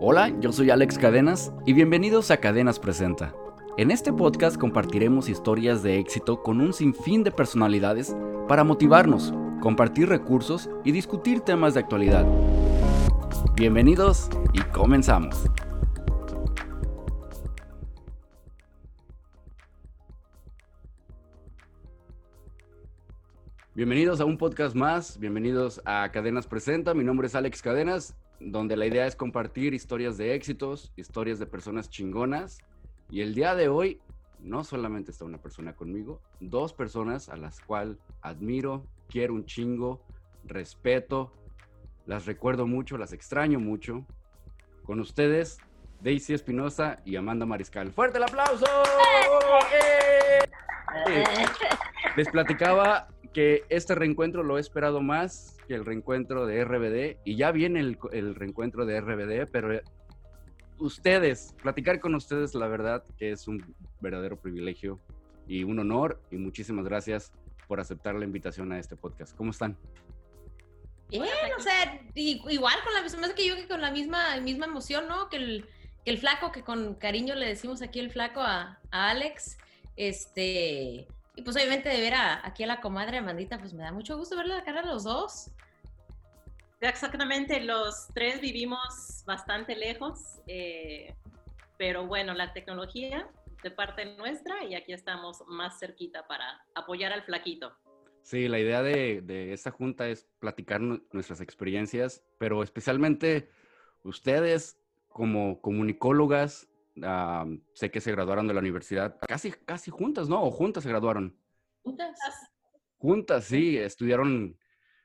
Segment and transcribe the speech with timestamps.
[0.00, 3.34] Hola, yo soy Alex Cadenas y bienvenidos a Cadenas Presenta.
[3.76, 8.14] En este podcast compartiremos historias de éxito con un sinfín de personalidades
[8.46, 12.24] para motivarnos, compartir recursos y discutir temas de actualidad.
[13.56, 15.46] Bienvenidos y comenzamos.
[23.74, 28.76] Bienvenidos a un podcast más, bienvenidos a Cadenas Presenta, mi nombre es Alex Cadenas, donde
[28.76, 32.58] la idea es compartir historias de éxitos, historias de personas chingonas,
[33.10, 34.00] y el día de hoy
[34.40, 40.02] no solamente está una persona conmigo, dos personas a las cuales admiro, quiero un chingo,
[40.44, 41.32] respeto,
[42.06, 44.06] las recuerdo mucho, las extraño mucho.
[44.84, 45.58] Con ustedes,
[46.00, 47.92] Daisy Espinosa y Amanda Mariscal.
[47.92, 48.66] ¡Fuerte el aplauso!
[49.74, 50.48] ¡Eh!
[52.16, 57.36] Les platicaba que este reencuentro lo he esperado más que el reencuentro de RBD y
[57.36, 59.80] ya viene el, el, reencuentro de RBD, pero
[60.78, 64.98] ustedes, platicar con ustedes, la verdad que es un verdadero privilegio
[65.46, 67.30] y un honor y muchísimas gracias
[67.68, 69.36] por aceptar la invitación a este podcast.
[69.36, 69.76] ¿Cómo están?
[71.08, 71.22] Bien,
[71.56, 75.28] o sea, igual con la misma, que yo que con la misma, misma emoción, ¿no?
[75.28, 75.68] Que el,
[76.04, 79.58] que el flaco, que con cariño le decimos aquí el flaco a, a Alex,
[79.94, 81.06] este,
[81.38, 84.16] y pues obviamente de ver a, aquí a la comadre Amandita, pues me da mucho
[84.16, 85.52] gusto verla la cara a los dos.
[86.80, 91.14] Exactamente, los tres vivimos bastante lejos, eh,
[91.76, 93.30] pero bueno, la tecnología
[93.62, 97.72] de parte nuestra y aquí estamos más cerquita para apoyar al flaquito.
[98.22, 103.48] Sí, la idea de, de esta junta es platicar nuestras experiencias, pero especialmente
[104.02, 110.42] ustedes como comunicólogas, Uh, sé que se graduaron de la universidad casi, casi juntas, ¿no?
[110.42, 111.36] O juntas se graduaron.
[111.82, 112.18] Juntas.
[112.98, 114.56] Juntas, sí, estudiaron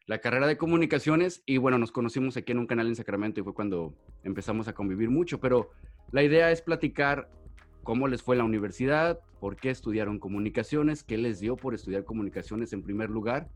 [0.06, 3.44] la carrera de comunicaciones y bueno, nos conocimos aquí en un canal en Sacramento y
[3.44, 5.72] fue cuando empezamos a convivir mucho, pero
[6.12, 7.30] la idea es platicar
[7.84, 12.74] cómo les fue la universidad, por qué estudiaron comunicaciones, qué les dio por estudiar comunicaciones
[12.74, 13.50] en primer lugar.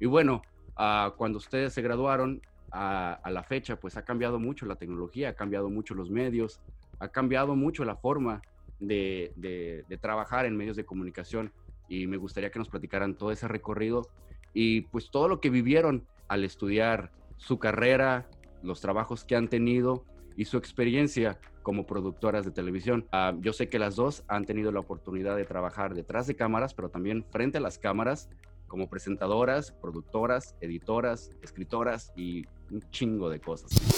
[0.00, 0.42] Y bueno,
[0.78, 5.30] uh, cuando ustedes se graduaron, a, a la fecha, pues ha cambiado mucho la tecnología,
[5.30, 6.60] ha cambiado mucho los medios,
[6.98, 8.42] ha cambiado mucho la forma
[8.80, 11.52] de, trabajar en medios de comunicación
[11.88, 14.08] y me gustaría que nos platicaran todo ese recorrido
[14.54, 18.28] y pues todo lo que vivieron al estudiar su carrera,
[18.62, 20.04] los trabajos que han tenido
[20.36, 23.06] y su experiencia como productoras de televisión.
[23.12, 26.74] Uh, yo sé que las dos han tenido la oportunidad de trabajar detrás de cámaras,
[26.74, 28.28] pero también frente a las cámaras
[28.66, 33.97] como presentadoras, productoras, editoras, escritoras y un chingo de cosas.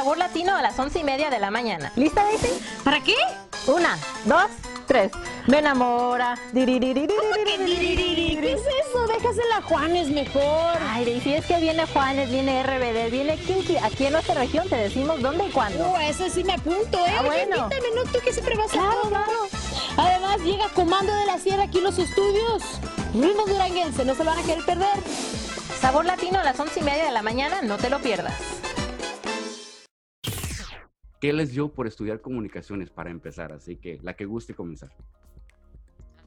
[0.00, 1.92] Sabor latino a las once y media de la mañana.
[1.94, 2.48] ¿Lista, Daisy?
[2.82, 3.16] ¿Para qué?
[3.66, 4.46] Una, dos,
[4.86, 5.12] tres.
[5.46, 6.38] Me enamora.
[6.54, 9.06] ¿Qué es eso?
[9.06, 10.78] Déjasela a Juanes mejor.
[10.88, 13.76] Ay, Daisy, es que viene Juanes, viene RBD, viene Kinky.
[13.76, 15.90] Aquí en nuestra región te decimos dónde y cuándo.
[15.90, 17.16] Uh, eso sí me apunto, ¿eh?
[17.18, 17.56] Ah, bueno.
[17.64, 18.04] Invítame, ¿no?
[18.10, 19.10] Tú que siempre vas claro, a todo.
[19.10, 19.48] Claro.
[19.98, 22.62] Además, llega Comando de la Sierra aquí en los estudios.
[23.12, 24.98] Ritmo duranguense, no se lo van a querer perder.
[25.78, 28.32] Sabor latino a las once y media de la mañana, no te lo pierdas.
[31.20, 33.52] ¿Qué les dio por estudiar comunicaciones para empezar?
[33.52, 34.90] Así que la que guste comenzar.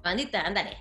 [0.03, 0.77] Bandita, ándale.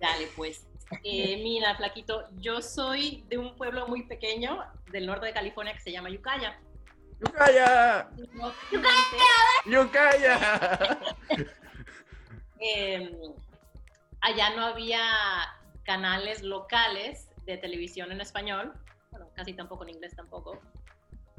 [0.00, 0.66] Dale, pues.
[1.02, 5.80] Eh, mira, Flaquito, yo soy de un pueblo muy pequeño del norte de California que
[5.80, 6.60] se llama Yucaya.
[7.20, 8.08] ¡Yucaya!
[8.70, 8.94] ¡Yucaya!
[9.66, 10.98] ¡Yucaya!
[12.60, 13.10] eh,
[14.20, 15.02] allá no había
[15.82, 18.72] canales locales de televisión en español,
[19.10, 20.60] bueno, casi tampoco en inglés tampoco.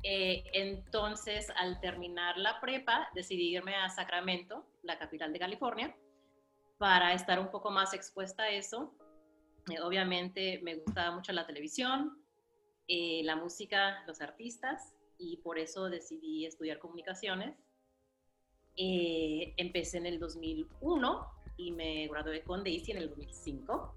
[0.04, 5.96] Eh, entonces, al terminar la prepa, decidí irme a Sacramento, la capital de California,
[6.78, 8.96] para estar un poco más expuesta a eso.
[9.70, 12.24] Eh, obviamente me gustaba mucho la televisión,
[12.88, 17.56] eh, la música, los artistas, y por eso decidí estudiar comunicaciones.
[18.78, 21.28] Eh, empecé en el 2001
[21.58, 23.94] y me gradué con Daisy en el 2005.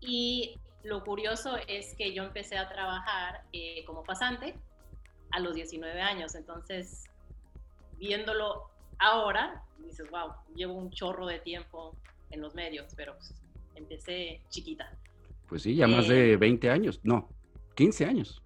[0.00, 0.54] Y
[0.84, 4.54] lo curioso es que yo empecé a trabajar eh, como pasante
[5.30, 6.34] a los 19 años.
[6.34, 7.04] Entonces,
[7.98, 11.96] viéndolo ahora, dices, wow, llevo un chorro de tiempo
[12.30, 13.34] en los medios, pero pues,
[13.74, 14.90] empecé chiquita.
[15.48, 17.28] Pues sí, ya más de 20 años, no,
[17.74, 18.42] 15 años.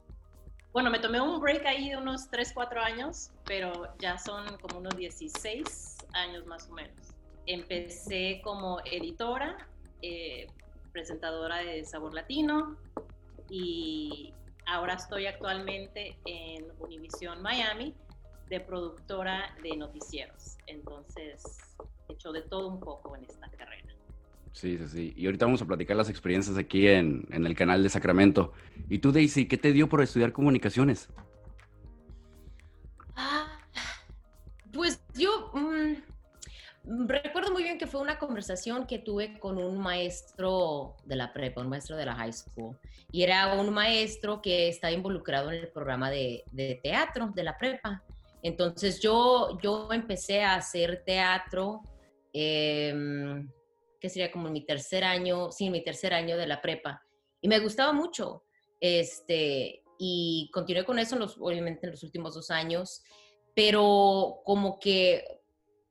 [0.73, 4.79] Bueno, me tomé un break ahí de unos 3, 4 años, pero ya son como
[4.79, 6.97] unos 16 años más o menos.
[7.47, 9.69] Empecé como editora,
[10.01, 10.47] eh,
[10.93, 12.77] presentadora de Sabor Latino
[13.51, 14.33] y
[14.67, 17.95] ahora estoy actualmente en Univision Miami
[18.49, 20.57] de productora de noticieros.
[20.67, 21.43] Entonces,
[22.09, 23.89] he hecho de todo un poco en esta carrera.
[24.53, 25.15] Sí, sí, sí.
[25.17, 28.53] Y ahorita vamos a platicar las experiencias aquí en, en el canal de Sacramento.
[28.89, 31.09] ¿Y tú, Daisy, qué te dio por estudiar comunicaciones?
[33.17, 33.59] Ah,
[37.93, 42.15] fue una conversación que tuve con un maestro de la prepa, un maestro de la
[42.15, 42.79] high school.
[43.13, 47.59] Y era un maestro que está involucrado en el programa de, de teatro de la
[47.59, 48.03] prepa.
[48.43, 51.83] Entonces yo, yo empecé a hacer teatro,
[52.33, 52.95] eh,
[54.01, 57.03] que sería como mi tercer año, sí, mi tercer año de la prepa.
[57.43, 58.45] Y me gustaba mucho.
[58.81, 63.03] Este, y continué con eso, los, obviamente, en los últimos dos años.
[63.55, 65.42] Pero como que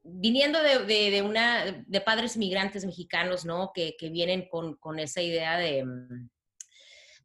[0.04, 3.72] viniendo de, una, de padres migrantes mexicanos, ¿no?
[3.74, 6.30] Que, vienen con, esa idea de, mm,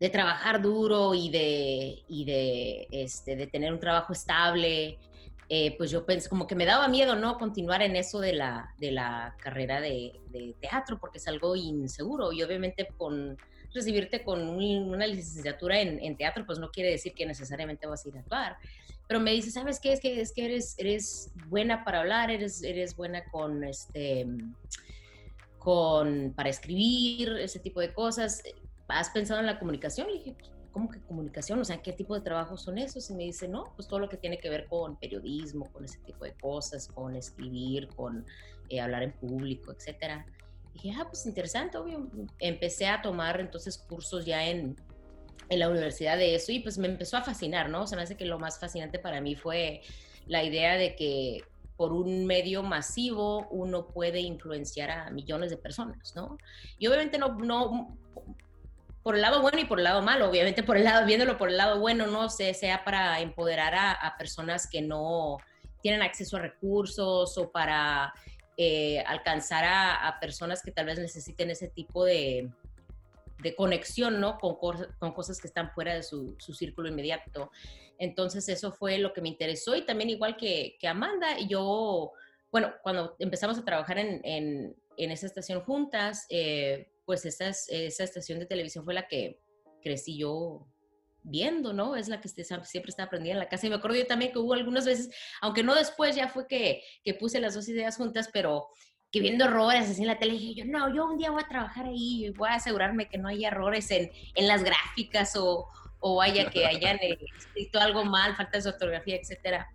[0.01, 4.99] de trabajar duro y de, y de, este, de tener un trabajo estable,
[5.49, 7.39] eh, pues yo pensé, como que me daba miedo, ¿no?
[7.39, 10.21] Continuar en eso de la, de la carrera de,
[10.61, 12.33] teatro, porque es algo inseguro.
[12.33, 13.39] Y obviamente con
[13.77, 18.17] recibirte con una licenciatura en, teatro, pues no quiere decir que necesariamente vas a ir
[18.17, 18.57] a actuar
[19.09, 19.93] pero me dice, ¿sabes qué?
[19.93, 24.27] Es que, es que eres, eres buena para hablar, eres, eres buena con, este,
[25.59, 28.43] con, para escribir, ese tipo de cosas.
[28.89, 30.11] ¿Has pensado en la comunicación?
[30.11, 30.37] Y dije,
[30.73, 31.61] ¿cómo que comunicación?
[31.61, 33.09] O sea, ¿qué tipo de trabajos son esos?
[33.11, 35.99] Y me dice, no, pues todo lo que tiene que ver con periodismo, con ese
[36.01, 38.27] tipo de cosas, con escribir, con
[38.69, 40.27] eh, hablar en público, etcétera.
[40.77, 42.09] Dije, ah, pues interesante, obvio.
[42.39, 44.77] Empecé a tomar entonces cursos ya en,
[45.49, 47.83] en la universidad de eso y pues me empezó a fascinar, ¿no?
[47.83, 49.81] O sea, me hace que lo más fascinante para mí fue
[50.27, 51.43] la idea de que
[51.77, 56.37] por un medio masivo uno puede influenciar a millones de personas, ¿no?
[56.79, 57.97] Y obviamente no, no
[59.03, 61.49] por el lado bueno y por el lado malo, obviamente por el lado, viéndolo por
[61.49, 65.39] el lado bueno, no sé, sea para empoderar a, personas que no
[65.81, 68.13] tienen acceso a recursos o para
[68.57, 72.51] eh, alcanzar a, personas que tal vez necesiten ese tipo de,
[73.43, 74.39] de conexión, ¿no?
[74.39, 77.51] Con, con, cosas que están fuera de su, su, círculo inmediato.
[77.99, 82.13] Entonces eso fue lo que me interesó y también igual que, que Amanda, yo,
[82.51, 88.39] bueno, cuando empezamos a trabajar en, en, esa estación juntas, eh, pues esa, esa estación
[88.39, 89.39] de televisión fue la que
[89.83, 90.67] crecí yo
[91.27, 91.97] viendo, ¿no?
[91.97, 93.67] Es la que siempre está aprendida en la casa.
[93.67, 96.83] Y me acuerdo yo también que hubo algunas veces, aunque no después, ya fue que,
[97.05, 98.69] que puse las dos ideas juntas, pero
[99.11, 101.49] que viendo errores así en la tele, dije yo, no, yo un día voy a
[101.49, 105.69] trabajar ahí y voy a asegurarme que no haya errores en, en las gráficas o,
[106.01, 106.99] o haya que hayan
[107.37, 109.69] escrito algo mal, falta de ortografía, etcétera.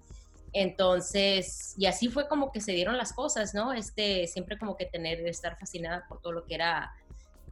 [0.54, 3.72] Entonces, y así fue como que se dieron las cosas, ¿no?
[3.74, 6.92] Este, siempre como que tener, estar fascinada por todo lo que era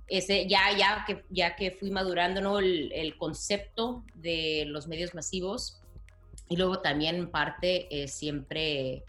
[0.09, 2.59] ese, ya, ya que, ya que fui madurando, ¿no?
[2.59, 5.81] El, el concepto de los medios masivos
[6.49, 9.05] y luego también parte eh, siempre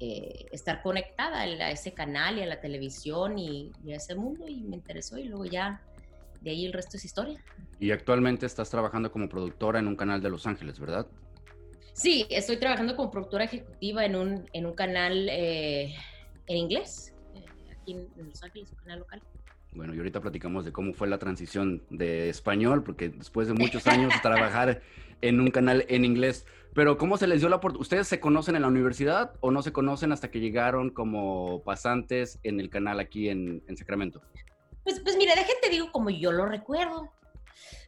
[0.00, 4.62] eh, estar conectada a ese canal y a la televisión y, a ese mundo y
[4.62, 5.82] me interesó y luego ya
[6.40, 7.44] de ahí el resto es historia.
[7.78, 11.06] Y actualmente estás trabajando como productora en un canal de Los Ángeles, ¿verdad?
[11.92, 15.94] Sí, estoy trabajando como productora ejecutiva en un, en un canal eh,
[16.46, 17.12] en inglés,
[17.70, 19.22] aquí en, Los Ángeles, un canal local.
[19.72, 23.86] Bueno, y ahorita platicamos de cómo fue la transición de español, porque después de muchos
[23.86, 24.82] años trabajar
[25.20, 27.82] en un canal en inglés, pero ¿cómo se les dio la oportunidad?
[27.82, 32.38] ¿Ustedes se conocen en la universidad o no se conocen hasta que llegaron como pasantes
[32.42, 34.22] en el canal aquí en, Sacramento?
[34.84, 37.10] Pues, pues mira, déjate digo como yo lo recuerdo.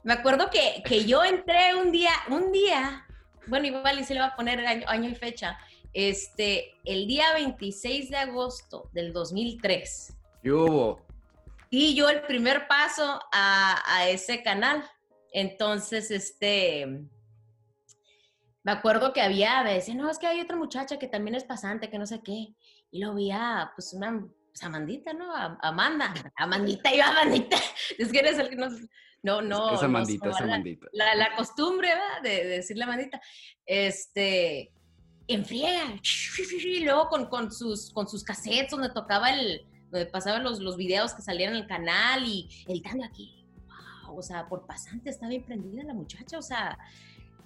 [0.02, 3.06] Me acuerdo que, que yo entré un día, un día,
[3.46, 5.58] bueno, igual y se le va a poner año, y fecha,
[5.92, 10.16] este, el día 26 de agosto del 2003.
[10.42, 11.00] ¿Qué hubo?
[11.70, 14.84] Y yo el primer paso a, a ese canal.
[15.32, 17.06] Entonces, este,
[18.62, 21.44] me acuerdo que había, me decía, no, es que hay otra muchacha que también es
[21.44, 22.48] pasante, que no sé qué.
[22.90, 25.32] Y lo vi a, pues, una, pues, Amandita, ¿no?
[25.62, 26.12] Amanda.
[26.36, 27.56] Amandita, yo Amandita.
[27.98, 28.74] Es que eres el que nos...
[29.22, 29.74] No, no.
[29.74, 30.86] Es Amandita, es Amandita.
[30.92, 32.22] La, la, costumbre, ¿verdad?
[32.22, 33.20] De, decirle Amandita.
[33.64, 34.72] Este,
[35.28, 36.00] en friega.
[36.64, 39.66] Y luego con, con, sus, con sus cassettes donde tocaba el,
[40.12, 43.44] pasaban los, los videos que salían en el canal y editando aquí.
[44.06, 46.78] Wow, o sea, por pasante está bien prendida la muchacha, o sea,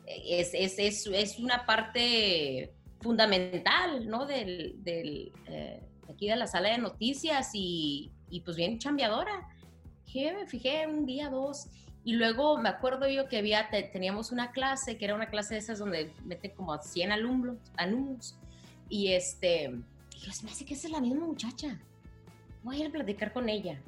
[0.06, 4.26] es, es, es, es una parte fundamental, ¿no?
[4.26, 9.48] Del, del eh, aquí de la sala de noticias y, y pues bien chambeadora.
[10.10, 11.68] Que me fijé un día, dos,
[12.04, 15.60] y luego me acuerdo yo que había, teníamos una clase, que era una clase de
[15.60, 18.36] esas donde meten como 100 alumnos, alumnos
[18.90, 21.80] y este, y me hace que es la misma muchacha.
[22.64, 23.78] Voy a ir a platicar con ella.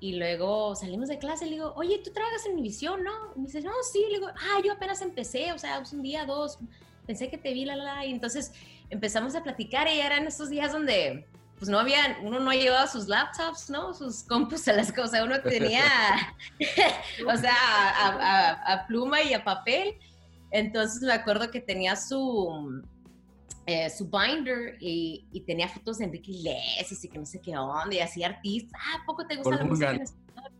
[0.00, 3.32] Y luego salimos de clase y le digo, oye, ¿tú trabajas en Univisión, no?
[3.34, 4.04] Y me dice, no, sí.
[4.10, 6.58] Le digo, ah, yo apenas empecé, o sea, un día, dos,
[7.06, 8.04] pensé que te vi, la, la.
[8.04, 8.52] Y entonces
[8.90, 11.26] empezamos a platicar y eran esos días donde,
[11.58, 13.92] pues no había, uno no llevaba sus laptops, ¿no?
[13.94, 15.82] Sus compus a las cosas, uno tenía,
[17.26, 19.96] o sea, a, a, pluma y a papel.
[20.50, 22.82] Entonces me acuerdo que tenía su,
[23.68, 27.54] eh, su binder y, y, tenía fotos de Enrique Iglesias y que no sé qué
[27.54, 28.80] onda, y así artistas.
[28.82, 29.92] Ah, ¿poco te gusta Colunga.
[29.92, 30.52] la música español?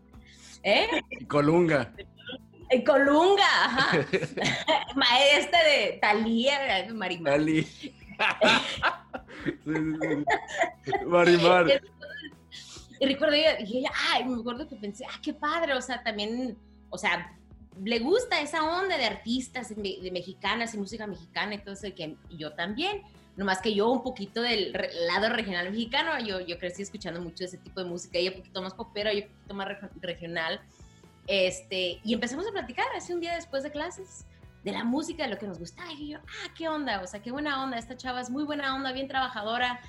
[0.62, 0.86] ¿Eh?
[1.26, 1.94] Colunga.
[2.84, 4.06] Colunga, ajá.
[4.94, 7.32] Maestra de Talía, Marimar.
[7.32, 7.66] Dali.
[9.44, 10.24] Sí, sí,
[10.84, 10.92] sí.
[11.06, 11.80] Marimar.
[13.00, 16.58] Y recuerdo, y ella, ay, me acuerdo que pensé, ah, qué padre, o sea, también,
[16.90, 17.38] o sea,
[17.85, 23.02] le gusta esa onda de artistas, de, mexicanas y música mexicana, entonces que yo también,
[23.37, 24.73] nomás que yo un poquito del
[25.06, 28.62] lado regional mexicano, yo, yo crecí escuchando mucho ese tipo de música, ella un poquito
[28.62, 30.61] más popero, yo un poquito más reg- regional,
[31.26, 34.25] este, y empezamos a platicar hace un día después de clases
[34.64, 37.20] de la música, de lo que nos gustaba, y yo, ah, qué onda, o sea,
[37.23, 39.80] qué buena onda, esta chava es muy buena onda, bien trabajadora,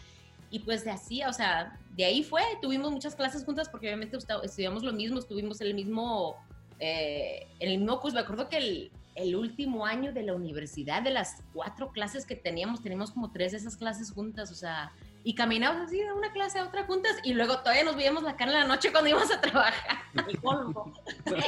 [0.52, 4.18] y pues de así, o sea, de ahí fue, tuvimos muchas clases juntas porque obviamente
[4.18, 6.38] estu- estudiamos lo mismo, estuvimos el mismo,
[6.80, 11.02] eh, en el mismo curso, me acuerdo que el, el último año de la universidad,
[11.02, 14.92] de las cuatro clases que teníamos, teníamos como tres de esas clases juntas, o sea,
[15.24, 18.36] y caminábamos así de una clase a otra juntas y luego todavía nos veíamos la
[18.38, 19.98] cara en la noche cuando íbamos a trabajar.
[20.28, 20.94] El colmo.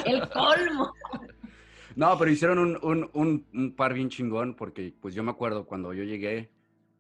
[0.06, 0.94] El colmo.
[1.96, 5.66] No, pero hicieron un, un, un, un par bien chingón porque pues yo me acuerdo
[5.66, 6.50] cuando yo llegué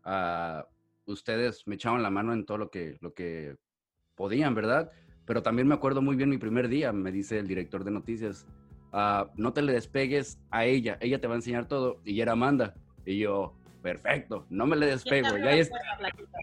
[0.04, 0.66] a
[1.06, 3.58] ustedes me echaban la mano en todo lo que, lo que
[4.16, 4.92] podían, ¿verdad?
[5.32, 8.46] Pero también me acuerdo muy bien mi primer día, me dice el director de noticias,
[8.92, 12.02] "Ah, no te le despegues a ella, ella te va a enseñar todo.
[12.04, 12.74] Y era Amanda.
[13.06, 15.30] Y yo, perfecto, no me le despego.
[15.30, 16.38] ¿Quién te Ya abrió la es, puerta, Flaquita?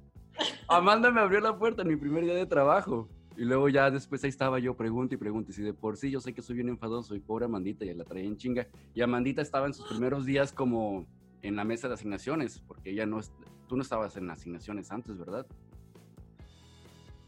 [0.69, 3.11] Amanda me abrió la puerta en mi primer día de trabajo.
[3.37, 5.51] Y luego ya después ahí estaba yo, pregunta y pregunta.
[5.51, 7.93] Y si de por sí yo sé que soy bien enfadoso y pobre Amandita ya
[7.93, 8.69] la traía en chinga.
[8.95, 11.05] Y Amandita estaba en sus primeros días como
[11.43, 13.21] en la mesa de asignaciones, porque ella no,
[13.69, 15.47] tú no estabas en asignaciones antes, ¿verdad?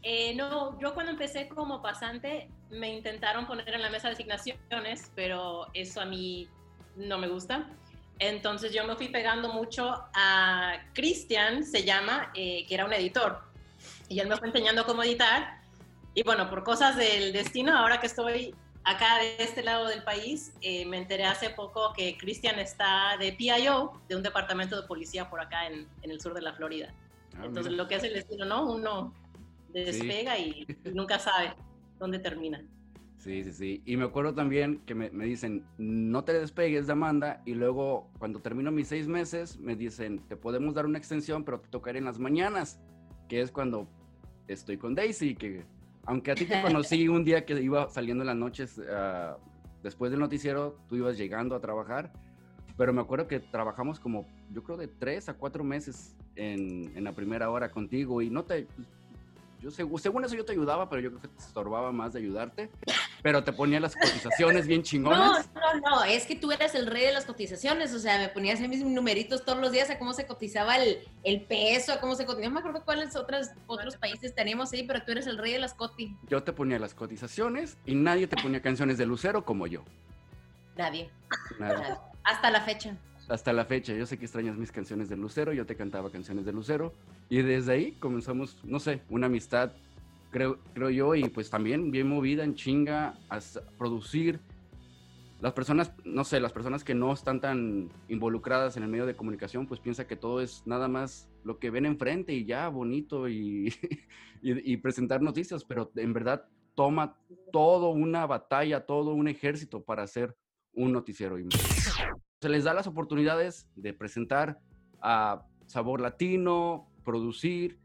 [0.03, 5.11] Eh, no, yo cuando empecé como pasante me intentaron poner en la mesa de asignaciones,
[5.15, 6.47] pero eso a mí
[6.95, 7.69] no me gusta.
[8.19, 13.41] Entonces yo me fui pegando mucho a Cristian, se llama, eh, que era un editor.
[14.09, 15.61] Y él me fue enseñando cómo editar.
[16.13, 18.53] Y bueno, por cosas del destino, ahora que estoy
[18.83, 23.33] acá de este lado del país, eh, me enteré hace poco que Cristian está de
[23.33, 26.93] PIO, de un departamento de policía por acá en, en el sur de la Florida.
[27.35, 27.83] Ah, Entonces, mira.
[27.83, 28.69] lo que es el destino, ¿no?
[28.69, 29.13] Uno
[29.71, 31.53] despega y, y nunca sabe
[31.99, 32.63] dónde termina.
[33.17, 33.83] Sí, sí, sí.
[33.85, 37.43] Y me acuerdo también que me, me dicen, no te despegues de Amanda.
[37.45, 41.59] Y luego, cuando termino mis seis meses, me dicen, te podemos dar una extensión, pero
[41.59, 42.79] te tocará en las mañanas,
[43.29, 43.87] que es cuando
[44.47, 45.63] estoy con Daisy, que
[46.05, 49.37] aunque a ti te conocí un día que iba saliendo en las noches ah,
[49.83, 52.11] después del noticiero, tú ibas llegando a trabajar,
[52.75, 57.03] pero me acuerdo que trabajamos como, yo creo, de tres a cuatro meses en, en
[57.03, 58.67] la primera hora contigo y no te...
[59.61, 62.19] Yo según, según eso yo te ayudaba, pero yo creo que te estorbaba más de
[62.19, 62.71] ayudarte.
[63.21, 65.49] Pero te ponía las cotizaciones bien No, chingonas.
[65.53, 68.59] no, no, es que tú eras el rey de las cotizaciones, o sea, me ponías
[68.59, 72.25] mis numeritos todos los días a cómo se cotizaba el, el peso, a cómo se
[72.25, 75.53] cotizaba, no me acuerdo cuáles otras, otros países teníamos ahí, pero tú eres el rey
[75.53, 76.17] de las coti.
[76.27, 79.83] Yo te ponía las cotizaciones y nadie te ponía canciones de Lucero como yo.
[80.75, 81.11] Nadie.
[82.23, 82.95] Hasta la fecha.
[83.31, 86.43] Hasta la fecha, yo sé que extrañas mis canciones de Lucero, yo te cantaba canciones
[86.45, 86.93] de Lucero.
[87.29, 89.71] Y desde ahí comenzamos, no sé, una amistad,
[90.31, 94.41] creo, creo yo, y pues también bien movida en chinga a s- producir.
[95.39, 99.15] Las personas, no sé, las personas que no están tan involucradas en el medio de
[99.15, 103.29] comunicación, pues piensa que todo es nada más lo que ven enfrente y ya, bonito
[103.29, 103.73] y,
[104.41, 107.15] y, y presentar noticias, pero en verdad toma
[107.53, 110.35] todo una batalla, todo un ejército para hacer
[110.73, 111.37] un noticiero.
[112.41, 114.59] Se les da las oportunidades de presentar
[114.99, 117.77] a Sabor Latino, producir.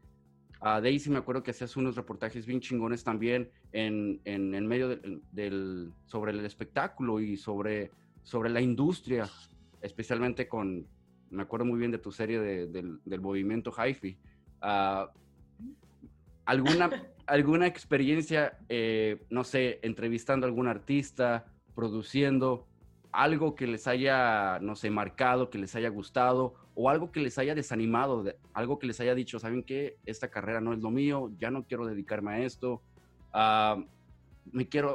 [0.59, 4.89] A Daisy me acuerdo que hacías unos reportajes bien chingones también en, en, en medio
[4.89, 7.91] del, del- sobre el espectáculo y sobre,
[8.23, 9.29] sobre la industria,
[9.83, 10.87] especialmente con,
[11.29, 14.17] me acuerdo muy bien de tu serie de- del, del movimiento hi-fi.
[14.59, 15.11] Ah,
[16.45, 16.89] ¿alguna,
[17.27, 21.45] ¿Alguna experiencia, eh, no sé, entrevistando a algún artista,
[21.75, 22.66] produciendo,
[23.17, 27.39] algo que les haya, no sé, marcado, que les haya gustado, o algo que les
[27.39, 29.97] haya desanimado, de- algo que les haya dicho, ¿saben qué?
[30.05, 32.79] Esta carrera no es lo mío, ya no quiero dedicarme a esto,
[33.33, 33.83] ah,
[34.51, 34.93] me quiero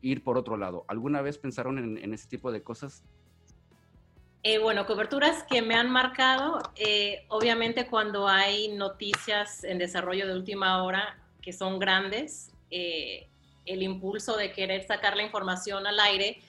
[0.00, 0.84] ir por otro lado.
[0.88, 3.04] ¿Alguna vez pensaron en, en ese tipo de cosas?
[4.42, 10.34] Eh, bueno, coberturas que me han marcado, eh, obviamente cuando hay noticias en desarrollo de
[10.34, 13.28] última hora que son grandes, eh,
[13.66, 16.42] el impulso de querer sacar la información al aire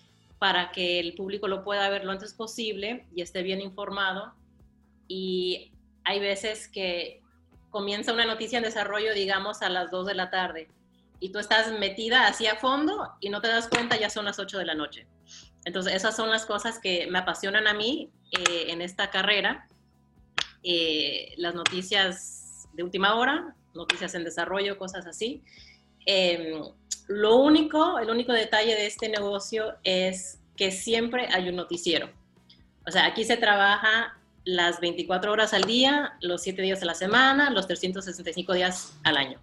[0.44, 4.34] para que el público lo pueda ver lo antes posible y esté bien informado.
[5.08, 5.72] Y
[6.04, 7.22] hay veces que
[7.70, 10.68] comienza una noticia en desarrollo, digamos, a las 2 de la tarde
[11.22, 14.58] y tú estás metida hacia fondo y no te das cuenta, ya son las 8
[14.58, 15.08] de la noche.
[15.64, 19.70] Entonces, esas son las cosas que me apasionan a mí eh, en esta carrera.
[20.62, 25.42] eh, las noticias de última hora, noticias en desarrollo, cosas así.
[26.06, 26.62] Em,
[27.08, 32.10] lo único, el único detalle de este negocio es que siempre hay un noticiero.
[32.86, 36.96] O sea, aquí se trabaja las 24 horas al día, los 7 días a la
[36.96, 39.40] semana, los 365 días al año.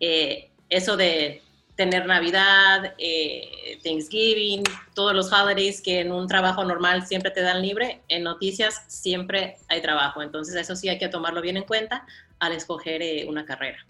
[0.00, 1.42] Eh, eso de
[1.74, 4.62] tener Navidad, eh, Thanksgiving,
[4.94, 9.56] todos los holidays que en un trabajo normal siempre te dan libre, en noticias siempre
[9.68, 10.22] hay trabajo.
[10.22, 12.06] Entonces eso sí hay que tomarlo bien en cuenta
[12.38, 13.86] al escoger eh, una carrera.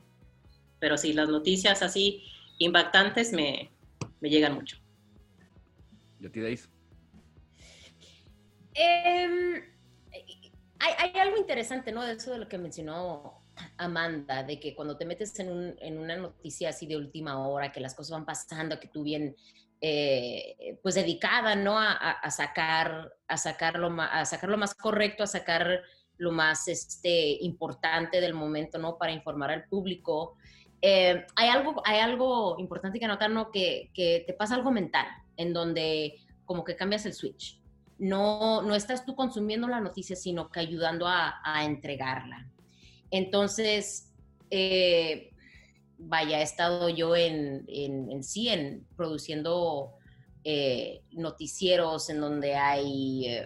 [0.82, 2.24] Pero sí, las noticias así
[2.58, 3.70] impactantes me,
[4.20, 4.78] me llegan mucho.
[6.18, 6.68] ¿Y a ti, Deis?
[8.74, 9.62] Em,
[10.80, 12.02] hay, hay, algo interesante, ¿no?
[12.02, 13.38] De eso de lo que mencionó
[13.76, 17.70] Amanda, de que cuando te metes en, un, en, una noticia así de última hora,
[17.70, 19.36] que las cosas van pasando, que tú bien,
[19.80, 21.78] eh, pues dedicada, ¿no?
[21.78, 25.84] A, a, sacar, a, sacar lo más, a sacar lo más correcto, a sacar
[26.16, 28.98] lo más este, importante del momento, ¿no?
[28.98, 30.36] Para informar al público.
[30.84, 33.52] Eh, hay, algo, hay algo importante que anotar, ¿no?
[33.52, 37.60] Que, te pasa algo mental, en donde como que cambias el switch.
[37.98, 42.50] No, no estás tú consumiendo la noticia, sino que ayudando a, entregarla.
[43.12, 44.12] Entonces,
[44.50, 45.30] eh,
[45.98, 49.94] vaya, he estado yo en, en, sí, en produciendo
[50.42, 53.38] eh, noticieros en donde hay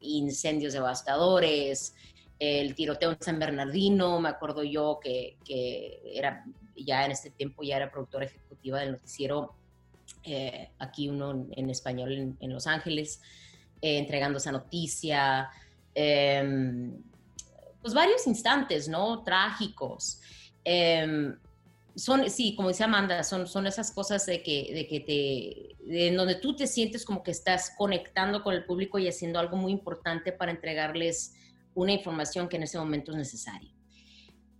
[0.00, 1.94] incendios devastadores,
[2.38, 6.44] el tiroteo en San Bernardino, me acuerdo yo que, que era,
[6.76, 9.54] ya en este tiempo ya era productora ejecutiva del noticiero,
[10.24, 13.20] eh, aquí uno en español en, Los Ángeles,
[13.80, 15.50] eh, entregando esa noticia.
[15.94, 16.90] Eh,
[17.82, 19.24] pues varios instantes, ¿no?
[19.24, 20.20] Trágicos.
[20.64, 21.34] Eh,
[21.94, 26.16] son, sí, como dice Amanda, son, son esas cosas de que, de que te, en
[26.16, 29.72] donde tú te sientes como que estás conectando con el público y haciendo algo muy
[29.72, 31.34] importante para entregarles
[31.74, 33.70] una información que en ese momento es necesaria.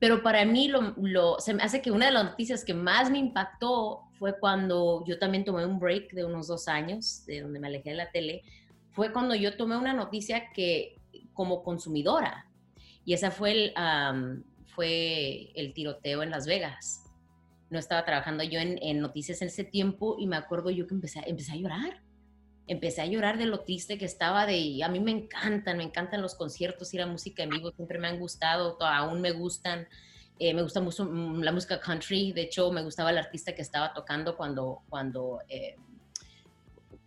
[0.03, 3.09] Pero para mí lo, lo, se me hace que una de las noticias que más
[3.09, 7.61] me impactó fue cuando yo también tomé un break de unos dos años, de donde
[7.61, 8.43] me alejé de la tele,
[8.91, 10.99] fue cuando yo tomé una noticia que
[11.35, 12.51] como consumidora,
[13.05, 14.43] y esa fue el, um,
[14.75, 17.05] fue el tiroteo en Las Vegas.
[17.71, 20.95] No estaba trabajando yo en, en, noticias en ese tiempo y me acuerdo yo que
[20.95, 22.03] empecé, empecé a llorar.
[22.67, 24.83] Empecé a llorar de lo triste que estaba de...
[24.85, 28.09] A mí me encantan, me encantan los conciertos y la música en vivo, siempre me
[28.09, 29.89] han gustado, aún me gustan.
[30.39, 33.93] Eh, me gusta mucho la música country, de hecho me gustaba el artista que estaba
[33.93, 35.77] tocando cuando, cuando, eh,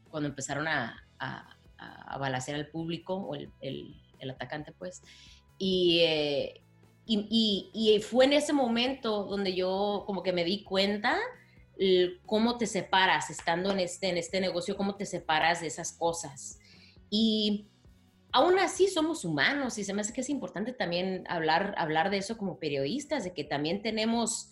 [0.10, 5.02] cuando empezaron a, a, a balacear al público, o el, el, el atacante pues.
[5.58, 6.62] Y, eh,
[7.06, 11.18] y, y, y, fue en ese momento donde yo como que me di cuenta
[12.26, 16.60] cómo te separas estando en este, en este negocio, cómo te separas de esas cosas.
[17.10, 17.68] Y
[18.32, 22.18] aún así somos humanos y se me hace que es importante también hablar, hablar de
[22.18, 24.50] eso como periodistas, de que también tenemos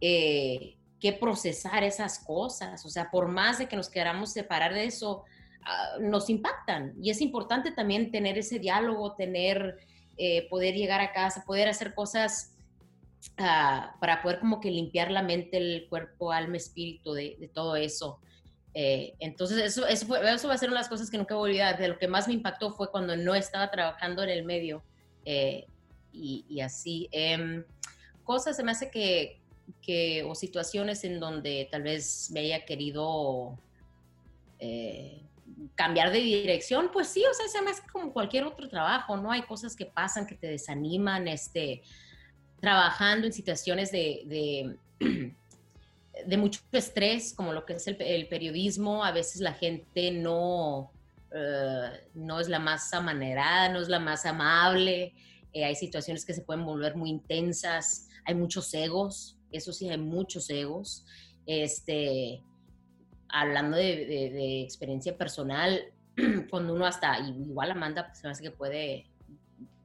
[0.00, 2.84] eh, que procesar esas cosas.
[2.84, 5.24] O sea, por más de que nos queramos separar de eso,
[5.62, 6.94] uh, nos impactan.
[7.00, 9.78] Y es importante también tener ese diálogo, tener
[10.18, 12.55] eh, poder llegar a casa, poder hacer cosas
[13.32, 17.76] uh, para poder como que limpiar la mente, el cuerpo, alma, espíritu de, de todo
[17.76, 18.20] eso.
[18.74, 21.34] Eh, entonces, eso, eso, fue, eso, va a ser una de las cosas que nunca
[21.34, 21.78] voy a olvidar.
[21.78, 24.82] De lo que más me impactó fue cuando no estaba trabajando en el medio
[25.24, 25.66] eh,
[26.12, 27.08] y, y, así.
[27.12, 27.64] Eh,
[28.22, 29.40] cosas se me hace que,
[29.80, 33.58] que, o situaciones en donde tal vez me haya querido
[34.58, 35.22] eh,
[35.74, 39.30] cambiar de dirección, pues sí, o sea, se me hace como cualquier otro trabajo, ¿no?
[39.30, 41.82] Hay cosas que pasan que te desaniman, este,
[42.60, 44.76] trabajando en situaciones de,
[46.26, 50.90] de, mucho estrés, como lo que es el, periodismo, a veces la gente no,
[51.32, 55.14] uh, no es la más amanerada, no es la más amable,
[55.52, 59.98] eh, hay situaciones que se pueden volver muy intensas, hay muchos egos, eso sí, hay
[59.98, 61.04] muchos egos,
[61.46, 62.42] este
[63.28, 65.92] hablando de, experiencia personal,
[66.50, 69.06] cuando uno hasta, igual Amanda, pues se me hace que puede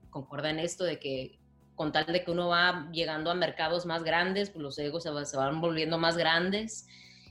[0.10, 1.40] concordar en esto de que
[1.82, 5.26] con tal de que uno va llegando a mercados más grandes, pues los egos se,
[5.26, 6.86] se van volviendo más grandes.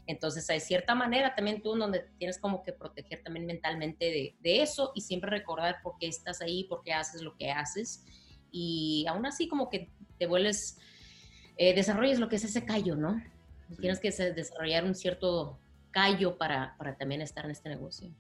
[0.09, 4.63] Entonces, hay cierta manera también tú donde tienes como que proteger también mentalmente de, de,
[4.63, 8.05] eso y siempre recordar por qué estás ahí, por qué haces lo que haces.
[8.51, 10.81] Y aún así como que te vuelves,
[11.57, 13.23] eh, desarrolles lo que es ese callo, ¿no?
[13.69, 13.77] Sí.
[13.83, 15.61] Tienes que desarrollar un cierto
[15.93, 18.11] callo para, para también estar en este negocio.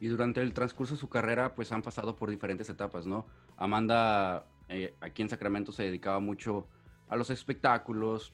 [0.00, 3.24] Y durante el transcurso de su carrera, pues han pasado por diferentes etapas, ¿no?
[3.56, 6.68] Amanda, eh, aquí en Sacramento, se dedicaba mucho
[7.08, 8.32] a los espectáculos,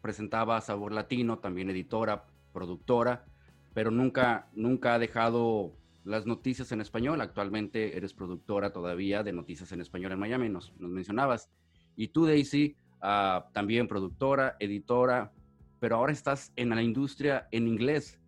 [0.00, 3.26] presentaba Sabor Latino, también editora, productora,
[3.74, 5.72] pero nunca, nunca ha dejado
[6.04, 7.20] las noticias en español.
[7.20, 11.50] Actualmente eres productora todavía de noticias en español en Miami, nos, nos mencionabas.
[11.96, 15.32] Y tú, Daisy, ah, también productora, editora,
[15.80, 18.18] pero ahora estás en la industria en inglés.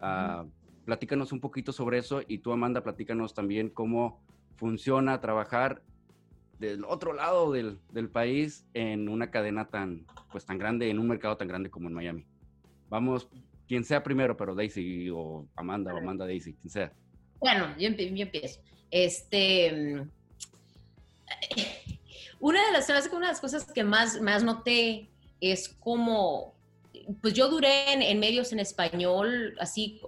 [0.00, 0.48] Uh,
[0.84, 4.22] platícanos un poquito sobre eso y tú, Amanda, platícanos también cómo
[4.56, 5.82] funciona trabajar
[6.64, 11.08] del otro lado del, del, país en una cadena tan, pues, tan grande, en un
[11.08, 12.26] mercado tan grande como en Miami.
[12.88, 13.28] Vamos,
[13.66, 16.92] quien sea primero, pero Daisy o Amanda o Amanda Daisy, quien sea.
[17.40, 18.60] Bueno, yo, empiezo.
[18.90, 20.06] Este,
[22.40, 25.08] una de las, una de las cosas que más, más noté
[25.40, 26.54] es como,
[27.20, 30.00] pues yo duré en, medios en español, así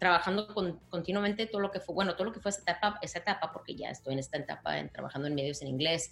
[0.00, 0.48] trabajando
[0.88, 3.76] continuamente todo lo que fue, bueno, todo lo que fue esa etapa, esa etapa, porque
[3.76, 6.10] ya estoy en esta etapa en, trabajando en medios en inglés,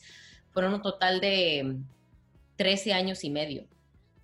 [0.50, 1.78] fueron un total de
[2.56, 3.66] 13 años y medio.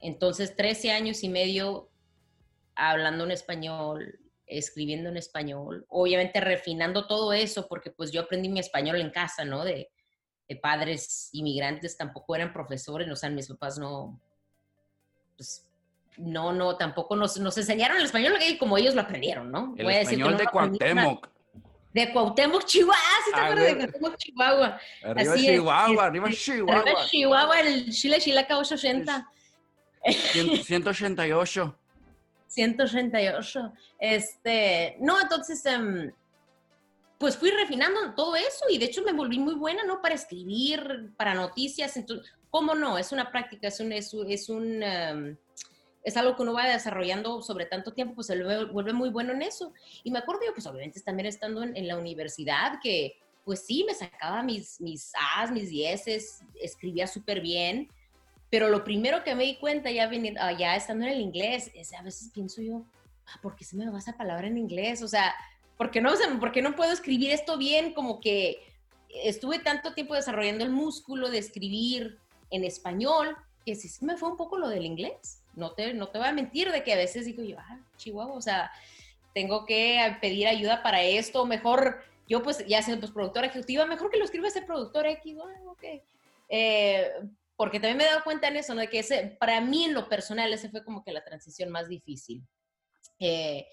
[0.00, 1.88] Entonces, 13 años y medio
[2.74, 8.60] hablando en español, escribiendo en español, obviamente refinando todo eso, porque pues yo aprendí mi
[8.60, 9.64] español en casa, ¿no?
[9.64, 9.90] De,
[10.60, 14.20] padres inmigrantes, tampoco eran profesores, o sea, mis papás no,
[15.36, 15.66] pues,
[16.16, 19.74] no, no, tampoco nos, nos enseñaron el español como ellos lo aprendieron, ¿no?
[19.76, 21.28] El español de Cuauhtémoc.
[21.92, 24.80] De Cuauhtémoc, Chihuahua, ¿sí te acuerdas de Cuauhtémoc, Chihuahua?
[25.04, 26.80] Arriba Chihuahua, arriba Chihuahua.
[26.80, 29.30] Arriba Chihuahua, el Chile Chilaca 880.
[30.64, 31.78] 188.
[32.48, 33.72] 138.
[33.98, 36.12] Este, no, entonces, em,
[37.18, 40.00] pues fui refinando todo eso y de hecho me volví muy buena, ¿no?
[40.02, 41.96] Para escribir, para noticias.
[41.96, 42.98] Entonces, ¿cómo no?
[42.98, 45.36] Es una práctica, es un, es, es un, em,
[46.04, 49.40] es algo que uno va desarrollando sobre tanto tiempo, pues se vuelve muy bueno en
[49.40, 49.72] eso.
[50.04, 53.94] Y me acuerdo yo, pues obviamente también estando en, la universidad, que pues sí, me
[53.94, 57.88] sacaba mis, mis A's, mis dieces, escribía súper bien,
[58.50, 61.70] pero lo primero que me di cuenta ya, viniendo, ah, ya estando en el inglés
[61.74, 62.84] es a veces pienso yo,
[63.26, 65.02] ah, ¿por qué se me va esa palabra en inglés?
[65.02, 65.34] O sea,
[65.76, 67.94] ¿por qué, no, ¿por qué no puedo escribir esto bien?
[67.94, 68.58] Como que
[69.08, 72.18] estuve tanto tiempo desarrollando el músculo de escribir
[72.50, 75.43] en español que sí se me fue un poco lo del inglés.
[75.56, 78.34] No te, no te voy a mentir de que a veces digo yo, ah, chihuahua,
[78.34, 78.70] o sea,
[79.34, 84.10] tengo que pedir ayuda para esto, mejor yo pues ya soy pues, productora ejecutiva, mejor
[84.10, 85.84] que lo escriba ese productor X, ah, ok.
[86.48, 87.10] Eh,
[87.56, 88.80] porque también me he dado cuenta en eso, ¿no?
[88.80, 91.88] De que ese, para mí en lo personal, ese fue como que la transición más
[91.88, 92.42] difícil.
[93.18, 93.66] Eh,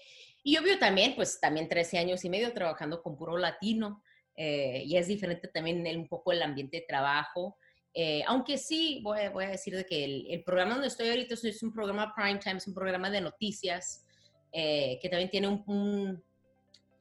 [0.44, 4.02] y obvio también, pues también 13 años y medio trabajando con puro latino,
[4.36, 7.56] eh, y es diferente también un poco el ambiente de trabajo.
[7.94, 11.62] Eh, aunque sí, voy, voy, a decir de que el, programa donde estoy ahorita es,
[11.62, 14.04] un programa prime time, es un programa de noticias,
[14.52, 16.22] que también tiene un,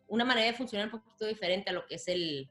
[0.07, 2.49] una manera de funcionar un poquito diferente a lo que es el,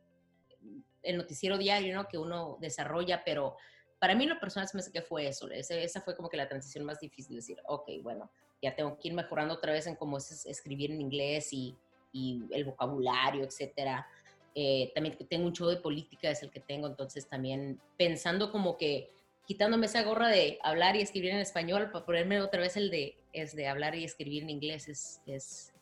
[1.02, 2.08] el noticiero diario, ¿no?
[2.08, 3.56] Que uno desarrolla, pero
[3.98, 6.84] para mí lo personal me hace que fue eso, esa fue como que la transición
[6.84, 8.30] más difícil, decir, ok, bueno,
[8.62, 11.76] ya tengo que ir mejorando otra vez en cómo es escribir en inglés y,
[12.12, 14.06] y el vocabulario, etcétera.
[14.54, 18.76] Eh, también tengo un show de política, es el que tengo, entonces también pensando como
[18.76, 19.10] que
[19.46, 23.16] quitándome esa gorra de hablar y escribir en español para ponerme otra vez el de,
[23.32, 25.72] es de hablar y escribir en inglés, es, es,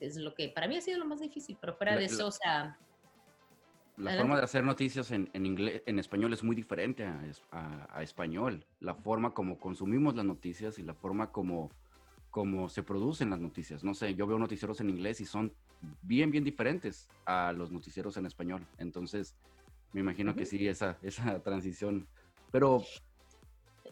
[0.00, 2.32] es lo que para mí ha sido lo más difícil, pero fuera de eso, o
[2.32, 2.78] sea,
[4.00, 8.02] la forma de hacer noticias en, en, inglés, en español es muy diferente a, a,
[8.02, 8.64] español.
[8.80, 11.70] La forma como consumimos las noticias y la forma como,
[12.30, 13.82] como se producen las noticias.
[13.84, 15.52] No sé, yo veo noticieros en inglés y son
[16.02, 18.66] bien, bien diferentes a los noticieros en español.
[18.78, 19.34] Entonces,
[19.92, 22.06] me imagino que sí, esa, esa transición.
[22.50, 22.84] Pero...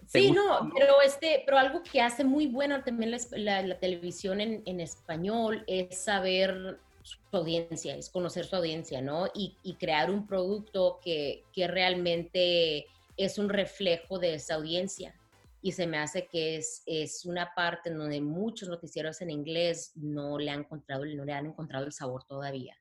[0.07, 4.62] Sí, no, pero, este, pero algo que hace muy bueno también la, la, televisión en,
[4.64, 9.29] en español es saber su audiencia, es conocer su audiencia, ¿no?
[9.35, 15.14] Y, crear un producto que, realmente es un reflejo de esa audiencia.
[15.61, 19.92] Y se me hace que es, es una parte en donde muchos noticieros en inglés
[19.97, 22.77] no le han encontrado, no le han encontrado el sabor todavía.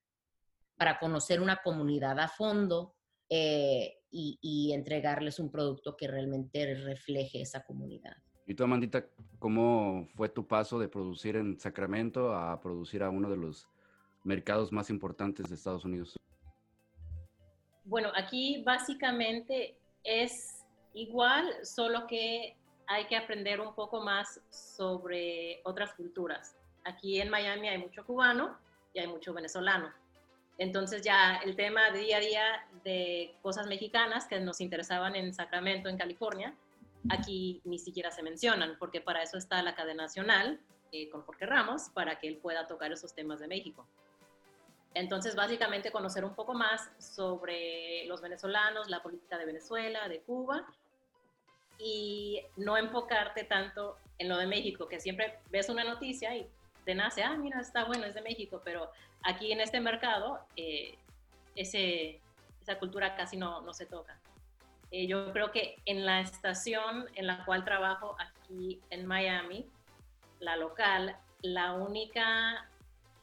[0.78, 2.96] Para conocer una comunidad a fondo
[3.30, 8.16] eh, y, y entregarles un producto que realmente refleje esa comunidad.
[8.46, 9.06] Y tú, Amandita,
[9.40, 13.68] ¿cómo fue tu paso de producir en Sacramento a producir a uno de los
[14.24, 16.16] mercados más importantes de Estados Unidos?
[17.84, 25.94] Bueno, aquí básicamente es igual, solo que hay que aprender un poco más sobre otras
[25.94, 26.56] culturas.
[26.86, 28.58] Aquí en Miami hay mucho cubano
[28.94, 29.92] y hay mucho venezolano.
[30.58, 35.34] Entonces ya el tema de día a día de cosas mexicanas que nos interesaban en
[35.34, 36.56] Sacramento, en California,
[37.10, 40.60] aquí ni siquiera se mencionan, porque para eso está la cadena nacional
[40.92, 43.86] eh, con Jorge Ramos, para que él pueda tocar esos temas de México.
[44.94, 50.66] Entonces, básicamente conocer un poco más sobre los venezolanos, la política de Venezuela, de Cuba,
[51.80, 56.48] y no enfocarte tanto en lo de México, que siempre ves una noticia y
[56.86, 58.92] te nace, ah, mira, está bueno, es de México, pero
[59.24, 60.98] aquí en este mercado eh,
[61.56, 62.22] ese,
[62.62, 64.20] esa cultura casi no, no se toca.
[64.92, 69.66] Eh, yo creo que en la estación en la cual trabajo aquí en Miami,
[70.40, 72.70] la local, la única,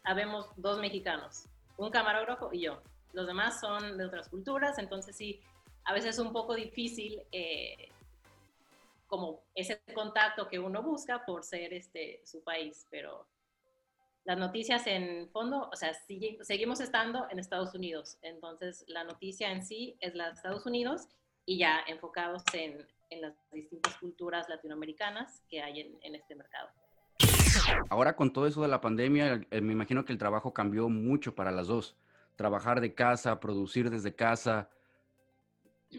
[0.03, 1.47] habemos dos mexicanos,
[1.79, 2.83] un camarógrafo y yo.
[3.13, 5.41] Los demás son de otras culturas, entonces sí,
[5.85, 7.91] a veces es un poco difícil eh,
[9.15, 13.29] como ese contacto que uno busca por ser este, su país, pero
[14.25, 15.93] las noticias en fondo, o sea,
[16.41, 21.07] seguimos estando en Estados Unidos, entonces la noticia en sí es la de Estados Unidos
[21.47, 26.71] y ya enfocados en, en las distintas culturas latinoamericanas que hay en, este mercado.
[27.91, 31.37] Ahora con todo eso de la pandemia, eh, me imagino que el trabajo cambió mucho
[31.37, 31.97] para las dos.
[32.35, 34.71] Trabajar de casa, producir desde casa.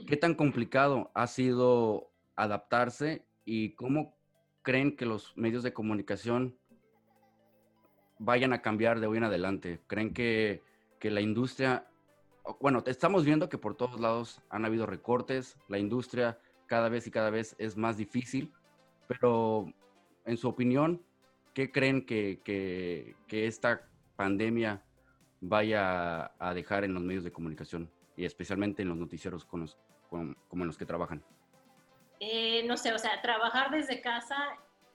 [0.06, 4.16] ¿Qué tan complicado ha sido adaptarse y cómo
[4.62, 6.58] creen que los medios de comunicación
[8.18, 9.82] vayan a cambiar de hoy en adelante?
[9.88, 10.64] ¿Creen que,
[11.00, 11.88] que la industria
[12.60, 17.12] bueno, estamos viendo que por todos lados han habido recortes, la industria cada vez y
[17.12, 18.52] cada vez es más difícil,
[19.08, 19.74] pero
[20.26, 21.02] en su opinión,
[21.54, 24.84] ¿qué creen que, que, esta pandemia
[25.42, 29.66] vaya a dejar en los medios de comunicación y especialmente en los noticieros como
[30.16, 31.24] en los que trabajan?
[32.20, 34.38] Eh, no sé, o sea, trabajar desde casa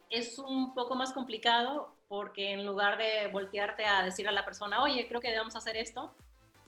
[0.08, 4.82] es un poco más complicado porque en lugar de voltearte a decir a la persona,
[4.82, 6.14] oye, creo que debemos hacer esto,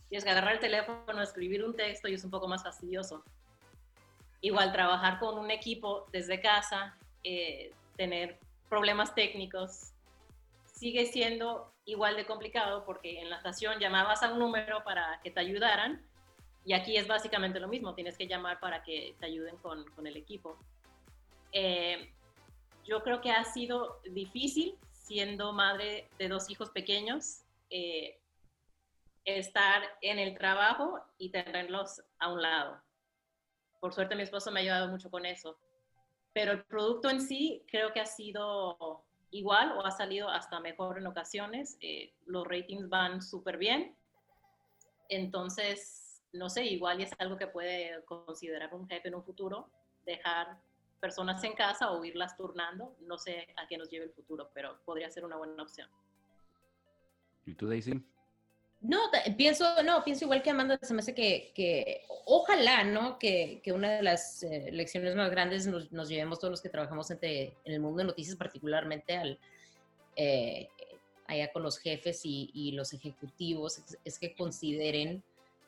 [0.08, 3.24] tienes que agarrar el teléfono, escribir un texto y es un poco más fastidioso.
[4.40, 8.38] Igual trabajar con un equipo desde casa, eh, tener
[8.68, 9.92] problemas técnicos,
[10.66, 15.30] sigue siendo igual de complicado porque en la estación llamabas a un número para que
[15.30, 16.04] te ayudaran
[16.64, 20.06] y aquí es básicamente lo mismo, tienes que llamar para que te ayuden con, con
[20.06, 20.58] el equipo.
[21.52, 22.12] Eh,
[22.84, 27.42] yo creo que ha sido difícil siendo madre de dos hijos pequeños.
[27.70, 28.18] Eh,
[29.24, 32.80] estar en el trabajo y tenerlos a un lado.
[33.80, 35.56] Por suerte mi esposo me ha ayudado mucho con eso.
[36.32, 40.98] Pero el producto en sí creo que ha sido igual o ha salido hasta mejor
[40.98, 41.76] en ocasiones.
[41.80, 43.94] Eh, los ratings van súper bien.
[45.08, 46.01] Entonces,
[46.32, 49.68] no sé, igual y es algo que puede considerar un jefe en un futuro,
[50.04, 50.58] dejar
[51.00, 52.96] personas en casa o irlas turnando.
[53.00, 55.88] No sé a qué nos lleve el futuro, pero podría ser una buena opción.
[57.44, 58.02] ¿Y tú, Daisy?
[58.80, 58.98] No,
[59.36, 63.16] pienso, no, pienso igual que Amanda, se me hace que, que ojalá, ¿no?
[63.16, 66.68] Que, que, una de las eh, lecciones más grandes nos, nos, llevemos todos los que
[66.68, 69.38] trabajamos entre, en el mundo de noticias, particularmente al,
[70.16, 70.68] eh,
[71.26, 75.22] allá con los jefes y, y los ejecutivos, es, es, que consideren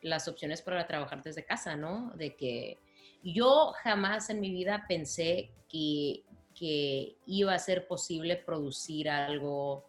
[0.05, 2.11] las opciones para trabajar desde casa, ¿no?
[2.15, 2.77] De que
[3.23, 9.83] yo jamás en mi vida pensé que, que iba a ser posible producir algo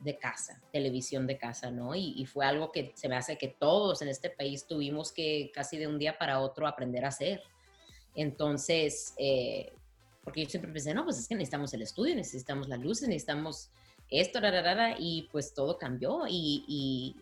[0.00, 1.94] de casa, televisión de casa, ¿no?
[1.94, 5.78] Y, fue algo que se me hace que todos en este país tuvimos que casi
[5.78, 7.42] de un día para otro aprender a hacer.
[8.14, 9.72] Entonces, eh,
[10.22, 13.70] porque yo siempre pensé, no, pues es que necesitamos el estudio, necesitamos las luces, necesitamos
[14.10, 14.40] esto,
[14.98, 17.16] y pues todo cambió y, y,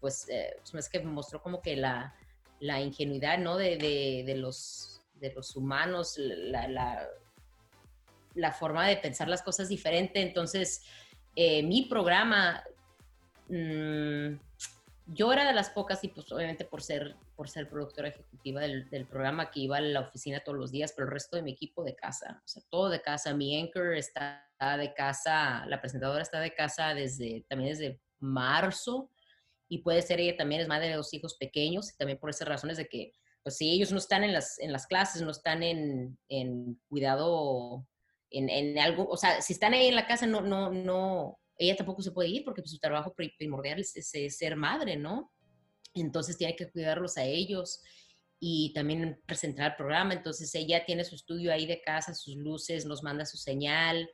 [0.00, 2.14] pues, eh, pues es que mostró como que la,
[2.60, 3.56] la ingenuidad, ¿no?
[3.56, 6.68] De, de, de, los, de los humanos, la,
[8.34, 10.20] la, forma de pensar las cosas diferente.
[10.20, 10.82] Entonces,
[11.34, 12.62] eh, mi programa,
[13.48, 14.34] mmm,
[15.08, 18.90] yo era de las pocas y pues obviamente por ser, por ser productora ejecutiva del,
[18.90, 21.52] del, programa que iba a la oficina todos los días, pero el resto de mi
[21.52, 23.32] equipo de casa, o sea, todo de casa.
[23.34, 24.46] Mi anchor está
[24.78, 29.10] de casa, la presentadora está de casa desde, también desde marzo
[29.68, 32.48] y puede ser ella también es madre de dos hijos pequeños y también por esas
[32.48, 35.62] razones de que, pues si ellos no están en las, en las clases, no están
[35.62, 37.86] en, en cuidado
[38.30, 42.02] en, algo, o sea, si están ahí en la casa, no, no, no, ella tampoco
[42.02, 45.32] se puede ir porque pues, su trabajo primordial es, ser madre, ¿no?
[45.94, 47.82] Entonces tiene que cuidarlos a ellos
[48.38, 50.12] y también presentar el programa.
[50.12, 54.10] Entonces ella tiene su estudio ahí de casa, sus luces, nos manda su señal.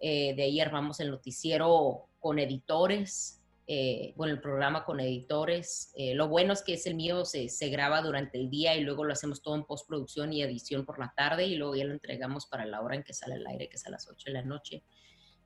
[0.00, 3.41] Eh, de ahí armamos el noticiero con editores
[3.74, 5.94] eh, bueno, el programa con editores.
[5.96, 8.82] Eh, lo bueno es que es el mío, se, se, graba durante el día y
[8.82, 11.94] luego lo hacemos todo en postproducción y edición por la tarde y luego ya lo
[11.94, 14.32] entregamos para la hora en que sale al aire, que es a las 8 de
[14.34, 14.84] la noche.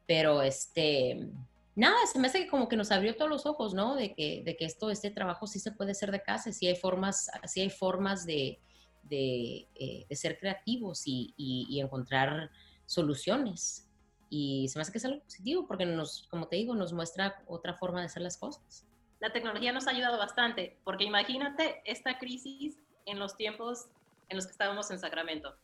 [0.06, 1.30] Pero este,
[1.76, 3.94] nada, se me hace que como que nos abrió todos los ojos, ¿no?
[3.94, 6.74] De que, de que esto, este trabajo sí se puede hacer de casa, sí hay
[6.74, 8.58] formas, sí hay formas de,
[9.04, 12.50] de, eh, de ser creativos y, y, y encontrar
[12.86, 13.85] soluciones
[14.28, 17.42] y se me hace que es algo positivo porque nos, como te digo, nos muestra
[17.46, 18.86] otra forma de hacer las cosas.
[19.20, 23.86] La tecnología nos ha ayudado bastante, porque imagínate esta crisis en los tiempos
[24.28, 25.54] en los que estábamos en Sacramento.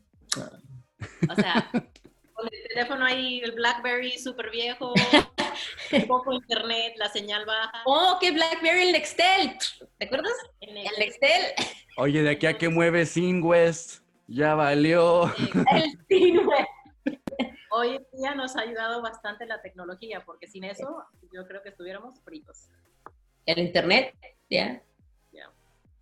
[1.30, 1.68] O sea,
[2.32, 4.94] con el teléfono ahí, el BlackBerry súper viejo,
[6.08, 7.82] poco internet, la señal baja.
[7.84, 9.58] Oh, que BlackBerry el Nextel.
[9.98, 10.32] ¿Te acuerdas?
[10.60, 11.42] El Nextel.
[11.96, 13.06] Oye, de aquí a que mueve
[13.42, 15.32] West, ya valió.
[15.72, 16.64] El Sinway.
[17.74, 21.70] Hoy en día nos ha ayudado bastante la tecnología, porque sin eso yo creo que
[21.70, 22.68] estuviéramos fritos.
[23.46, 24.14] El Internet,
[24.50, 24.82] ya.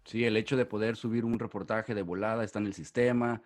[0.04, 3.40] Sí, el hecho de poder subir un reportaje de volada está en el sistema,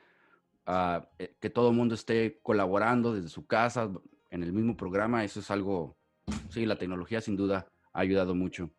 [1.19, 3.91] eh, que todo el mundo esté colaborando desde su casa
[4.31, 5.95] en el mismo programa, eso es algo,
[6.49, 8.71] sí, la tecnología sin duda ha ayudado mucho.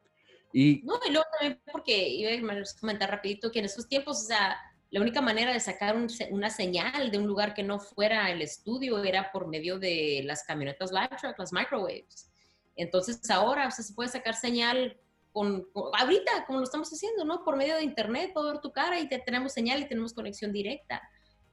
[0.52, 4.26] Y No, y luego también porque iba a comentar rapidito que en esos tiempos, o
[4.26, 4.58] sea,
[4.92, 5.96] la única manera de sacar
[6.30, 10.44] una señal de un lugar que no fuera el estudio era por medio de las
[10.44, 12.32] camionetas live truck, las microwaves.
[12.76, 14.98] Entonces ahora o sea, se puede sacar señal
[15.34, 17.44] con, con- ahorita, como lo estamos haciendo, ¿no?
[17.44, 20.54] Por medio de internet, puedo ver tu cara y te, tenemos señal y tenemos conexión
[20.54, 21.02] directa.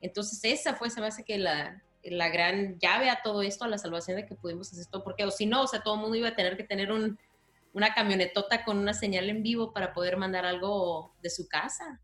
[0.01, 3.69] Entonces esa fue, se me hace que la, la gran llave a todo esto, a
[3.69, 6.01] la salvación de que pudimos hacer esto, porque o si no, o sea, todo el
[6.01, 7.19] mundo iba a tener que tener un,
[7.73, 12.01] una camionetota con una señal en vivo para poder mandar algo de su casa.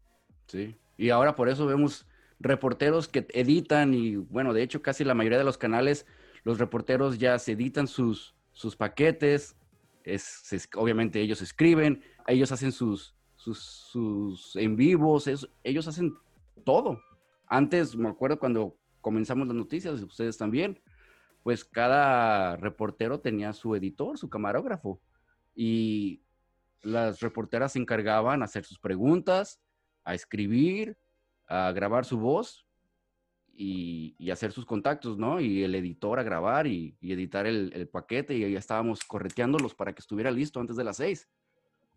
[0.47, 2.07] Sí, y ahora por eso vemos
[2.41, 6.05] reporteros que editan y bueno, de hecho casi la mayoría de los canales,
[6.45, 9.57] los reporteros ya se editan sus, sus paquetes,
[10.05, 15.31] es, obviamente ellos escriben, ellos hacen sus, sus, en vivos,
[15.63, 16.15] ellos hacen
[16.65, 17.01] todo.
[17.47, 20.81] Antes, me acuerdo cuando comenzamos las noticias, ustedes también,
[21.43, 25.01] pues cada reportero tenía su editor, su camarógrafo,
[25.55, 26.23] y
[26.83, 29.61] las reporteras se encargaban hacer sus preguntas,
[30.09, 30.97] a escribir,
[31.47, 32.67] a grabar su voz
[33.53, 35.39] y, hacer sus contactos, ¿no?
[35.39, 40.01] Y el editor a grabar y, editar el, paquete y ya estábamos correteándolos para que
[40.01, 41.29] estuviera listo antes de las seis.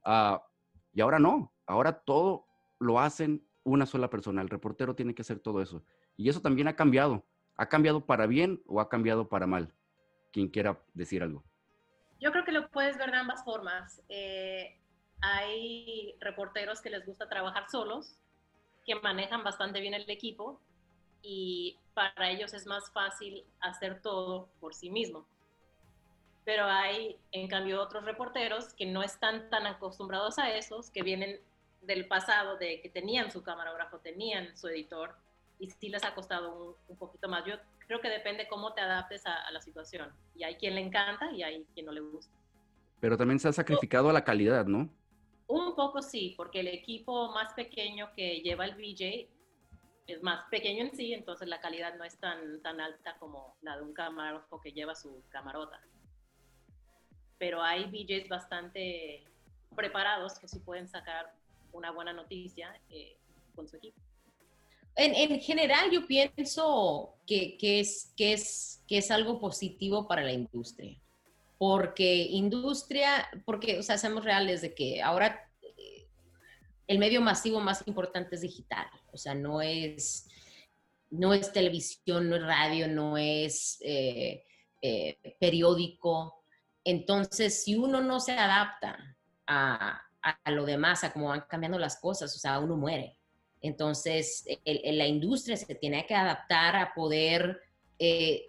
[0.03, 0.43] Ah,
[0.91, 2.47] y ahora no, ahora todo
[2.79, 5.83] lo hacen una sola persona, el reportero tiene que hacer todo eso.
[6.17, 7.25] Y eso también ha cambiado.
[7.55, 9.73] ¿Ha cambiado para bien o ha cambiado para mal?
[10.33, 11.45] Quien quiera decir algo.
[12.19, 14.01] Yo creo que lo puedes ver de ambas formas.
[14.09, 14.80] Eh,
[15.21, 18.15] hay reporteros que les gusta trabajar solos,
[18.85, 20.59] que manejan bastante bien el equipo
[21.21, 25.25] y para ellos es más fácil hacer todo por sí mismo.
[26.43, 31.39] Pero hay, en cambio, otros reporteros que no están tan acostumbrados a esos, que vienen
[31.81, 35.15] del pasado, de que tenían su camarógrafo, tenían su editor,
[35.59, 37.45] y sí les ha costado un, un poquito más.
[37.45, 37.55] Yo
[37.85, 40.11] creo que depende cómo te adaptes a, a la situación.
[40.35, 42.33] Y hay quien le encanta y hay quien no le gusta.
[42.99, 44.89] Pero también se ha sacrificado a la calidad, ¿no?
[45.51, 49.27] Un poco sí, porque el equipo más pequeño que lleva el VJ
[50.07, 53.75] es más pequeño en sí, entonces la calidad no es tan, tan alta como la
[53.75, 55.81] de un camarógrafo que lleva su camarota.
[57.37, 59.25] Pero hay VJs bastante
[59.75, 61.33] preparados que sí pueden sacar
[61.73, 63.17] una buena noticia eh,
[63.53, 63.99] con su equipo.
[64.95, 70.23] En, en general, yo pienso que, que es, que, es, que es algo positivo para
[70.23, 70.97] la industria.
[71.61, 76.07] Porque industria, porque, o sea, seamos reales de que ahora eh,
[76.87, 78.87] el medio masivo más importante es digital.
[79.11, 80.27] O sea, no es,
[81.11, 84.43] no es televisión, no es radio, no es eh,
[84.81, 86.43] eh, periódico.
[86.83, 88.97] Entonces, si uno no se adapta
[89.45, 93.19] a, a lo demás, a cómo van cambiando las cosas, o sea, uno muere.
[93.61, 97.61] Entonces, la industria se tiene que adaptar a poder
[97.99, 98.47] eh,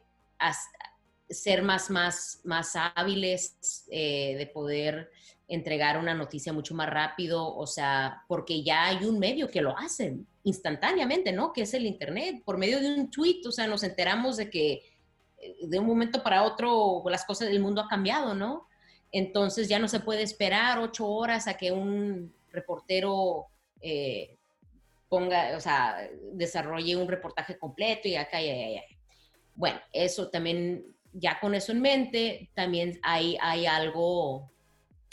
[1.33, 5.11] ser más, más, más hábiles, eh, de poder
[5.49, 9.77] entregar una noticia mucho más rápido, o sea, porque ya hay un medio que lo
[9.77, 11.53] hacen instantáneamente, ¿no?
[11.53, 12.42] Que es el Internet.
[12.45, 14.83] Por medio de un tweet, o sea, nos enteramos de que
[15.38, 18.66] eh, de un momento para otro las cosas del mundo ha cambiado, ¿no?
[19.11, 23.47] Entonces ya no se puede esperar ocho horas a que un reportero
[23.83, 24.38] eh,
[25.09, 28.83] ponga, o sea, desarrolle un reportaje completo y acá y allá.
[29.55, 34.51] Bueno, eso también, ya con eso en mente, también hay, hay algo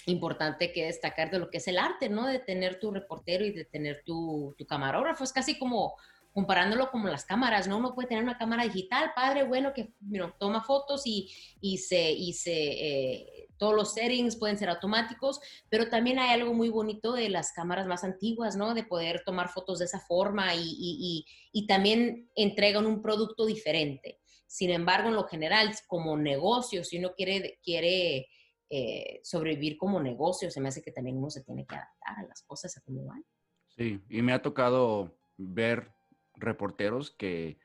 [0.05, 2.25] importante que destacar de lo que es el arte, ¿no?
[2.25, 5.23] De tener tu reportero y de tener tu, tu camarógrafo.
[5.23, 5.95] Es casi como
[6.31, 7.77] comparándolo como las cámaras, ¿no?
[7.77, 11.79] Uno puede tener una cámara digital, padre, bueno, que you know, toma fotos y, y
[11.79, 15.39] se, y se eh, todos los settings pueden ser automáticos,
[15.69, 18.73] pero también hay algo muy bonito de las cámaras más antiguas, ¿no?
[18.73, 23.45] De poder tomar fotos de esa forma y, y, y, y también entregan un producto
[23.45, 24.19] diferente.
[24.50, 28.27] Sin embargo, en lo general, como negocio, si uno quiere, quiere
[28.67, 32.27] eh, sobrevivir como negocio, se me hace que también uno se tiene que adaptar a
[32.27, 33.23] las cosas a cómo van.
[33.67, 35.91] Sí, y me ha tocado ver
[36.33, 37.60] reporteros que,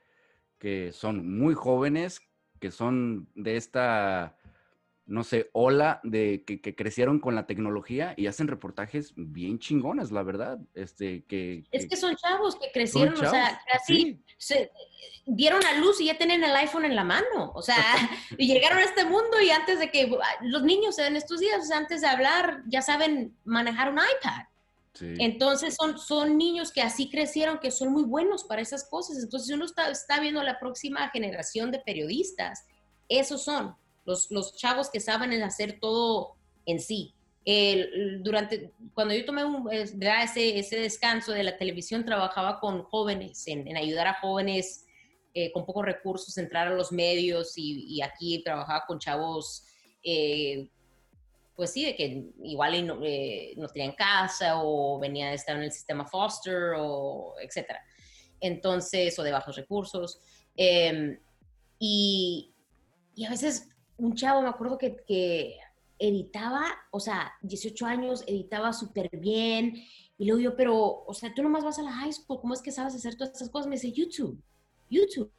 [0.59, 2.20] que son muy jóvenes,
[2.61, 4.37] que son de esta
[5.07, 10.11] no sé, ola de que, que, crecieron con la tecnología y hacen reportajes bien chingones,
[10.11, 10.59] la verdad.
[10.75, 14.25] Este, que, es que son chavos que crecieron, chavos, o sea, casi, sí.
[14.39, 14.71] se
[15.27, 17.53] dieron a luz y ya tienen el iPhone en la mano.
[17.55, 17.77] O sea,
[18.39, 20.11] y llegaron a este mundo y antes de que
[20.43, 24.45] los niños en estos días, antes de hablar, ya saben manejar un iPad.
[25.01, 29.19] Entonces son, son niños que así crecieron, que son muy buenos para esas cosas.
[29.23, 32.65] Entonces uno está, está viendo la próxima generación de periodistas.
[33.09, 33.75] Esos son
[34.05, 36.37] los, los chavos que saben hacer todo
[36.67, 37.15] en sí.
[38.21, 43.77] Durante, cuando yo tomé un, ese, ese descanso de la televisión, trabajaba con jóvenes, en,
[43.77, 44.87] ayudar a jóvenes
[45.35, 49.65] eh, con pocos recursos, entrar a los medios y, aquí trabajaba con chavos
[50.03, 50.69] eh,
[51.57, 55.63] pues sí, de que igual no, eh, no tenían casa o venía de estar en
[55.63, 57.81] el sistema foster o etcétera.
[58.41, 60.19] Entonces, o de bajos recursos.
[60.57, 61.19] Em,
[61.79, 62.53] y,
[63.15, 65.59] y, a veces un chavo, me acuerdo que, que
[65.99, 69.74] editaba, o sea, 18 años, editaba súper bien.
[70.16, 72.62] Y luego yo, pero, o sea, tú nomás vas a la high school, ¿cómo es
[72.62, 73.68] que sabes hacer todas estas cosas?
[73.68, 74.40] Me dice, YouTube,
[74.90, 75.32] YouTube.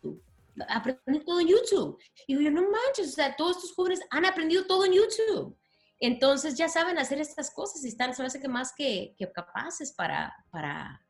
[0.70, 1.98] Aprendí todo en YouTube.
[2.28, 5.58] Y yo, no manches, o sea, todos estos jóvenes han aprendido todo en YouTube.
[6.00, 9.94] Entonces ya saben hacer estas cosas y están, se me hace que más que, capaces
[9.94, 11.05] para, para,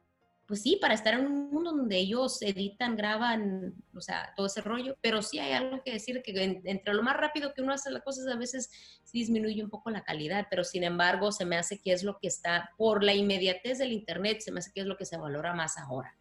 [0.48, 4.62] pues sí, para estar en un mundo donde ellos editan, graban, o sea, todo ese
[4.62, 7.90] rollo, pero sí hay algo que decir que entre lo más rápido que uno hace
[7.90, 8.70] las cosas a veces
[9.12, 12.28] disminuye un poco la calidad, pero sin embargo se me hace que es lo que
[12.28, 15.54] está, por la inmediatez del Internet, se me hace que es lo que se valora
[15.54, 16.16] más ahora.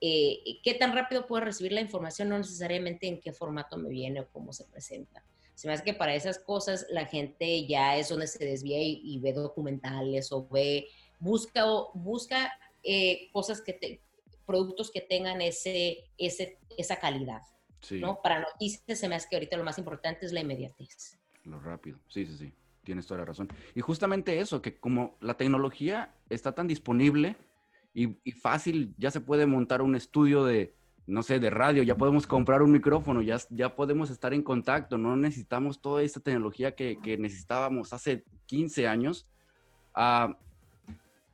[0.00, 2.28] Eh, ¿Qué tan rápido puedo recibir la información?
[2.28, 5.24] No necesariamente en qué formato me viene o cómo se presenta.
[5.54, 9.20] Se me hace que para esas cosas la gente ya es donde se desvía y,
[9.20, 10.88] ve documentales o ve,
[11.20, 11.64] busca,
[11.94, 12.52] busca
[12.82, 14.02] eh, cosas que te,
[14.46, 17.42] productos que tengan ese, ese, esa calidad.
[17.92, 18.20] ¿no?
[18.22, 21.18] Para noticias se me hace que ahorita lo más importante es la inmediatez.
[21.44, 22.52] Lo rápido, sí, sí, sí,
[22.84, 23.48] tienes toda la razón.
[23.74, 27.36] Y justamente eso, que como la tecnología está tan disponible
[27.92, 30.74] y, y fácil, ya se puede montar un estudio de,
[31.06, 34.98] no sé, de radio, ya podemos comprar un micrófono, ya, ya podemos estar en contacto,
[34.98, 39.26] no necesitamos toda esta tecnología que, necesitábamos hace 15 años.
[39.94, 40.38] Ah,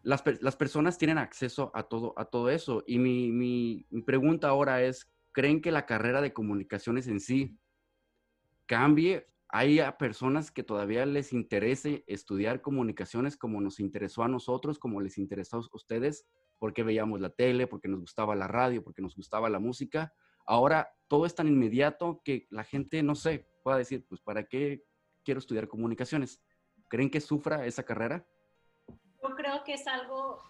[0.02, 0.22] las,
[0.56, 2.84] personas tienen acceso a todo, a todo eso.
[2.86, 7.58] Y mi, mi, pregunta ahora es, ¿creen que la carrera de comunicaciones en sí
[8.66, 9.26] cambie?
[9.48, 15.16] ¿Hay personas que todavía les interese estudiar comunicaciones como nos interesó a nosotros, como les
[15.18, 16.26] interesó a ustedes?
[16.58, 20.12] porque veíamos la tele, porque nos gustaba la radio, porque nos gustaba la música.
[20.46, 24.82] Ahora todo es tan inmediato que la gente, no sé, pueda decir, pues, ¿para qué
[25.24, 26.42] quiero estudiar comunicaciones?
[26.88, 28.26] ¿Creen que sufra esa carrera?
[29.68, 30.42] Que es algo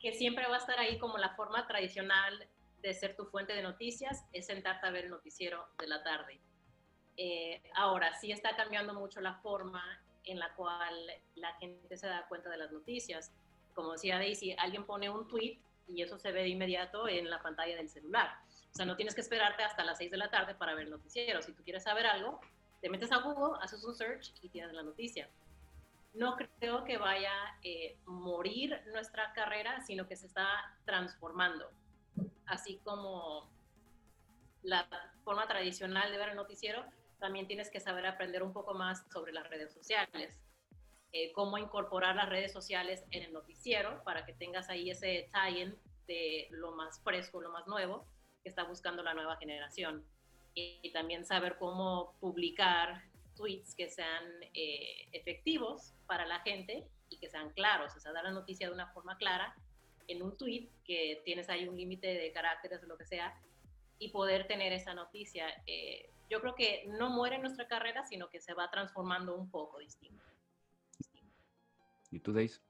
[0.00, 2.48] que siempre va a estar ahí como la forma tradicional
[2.80, 6.40] de ser tu fuente de noticias, es sentarte a ver el noticiero de la tarde.
[7.18, 9.82] Eh, ahora, sí está cambiando mucho la forma
[10.24, 10.94] en la cual
[11.34, 13.32] la gente se da cuenta de las noticias
[13.76, 17.42] como decía Daisy, alguien pone un tweet y eso se ve de inmediato en la
[17.42, 18.30] pantalla del celular.
[18.72, 20.90] O sea, no tienes que esperarte hasta las 6 de la tarde para ver el
[20.90, 21.42] noticiero.
[21.42, 22.40] Si tú quieres saber algo,
[22.80, 25.28] te metes a Google, haces un search y tienes la noticia.
[26.16, 30.48] No creo que vaya a eh, morir nuestra carrera, sino que se está
[30.86, 31.70] transformando.
[32.46, 33.50] Así como
[34.62, 34.88] la
[35.24, 36.84] forma tradicional de ver el noticiero,
[37.18, 40.40] también tienes que saber aprender un poco más sobre las redes sociales.
[41.12, 45.76] Eh, cómo incorporar las redes sociales en el noticiero para que tengas ahí ese tie-in
[46.06, 48.06] de lo más fresco, lo más nuevo
[48.42, 50.04] que está buscando la nueva generación.
[50.54, 53.02] Y, también saber cómo publicar
[53.36, 54.24] tweets que sean
[54.54, 58.74] eh, efectivos para la gente y que sean claros, o sea, dar la noticia de
[58.74, 59.54] una forma clara
[60.08, 63.34] en un tweet que tienes ahí un límite de caracteres o lo que sea
[63.98, 65.46] y poder tener esa noticia.
[65.66, 69.78] Eh, yo creo que no muere nuestra carrera, sino que se va transformando un poco
[69.78, 70.24] distinto.
[72.10, 72.60] ¿Y tú, Deis?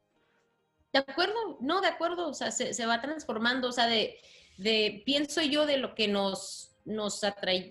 [0.93, 4.19] De acuerdo, no, de acuerdo, o sea, se, va transformando, o sea, de,
[4.57, 7.21] de, pienso yo de lo que nos, nos,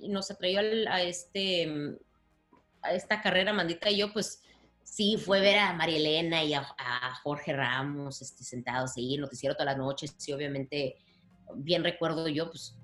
[0.03, 1.97] nos atrayó a, este,
[2.91, 4.41] esta carrera, Mandita y yo, pues
[4.83, 6.65] sí, fue ver a María Elena y a,
[7.23, 10.97] Jorge Ramos este, sentados ahí en noticiero todas las noches, sí, obviamente,
[11.55, 12.77] bien recuerdo yo, pues,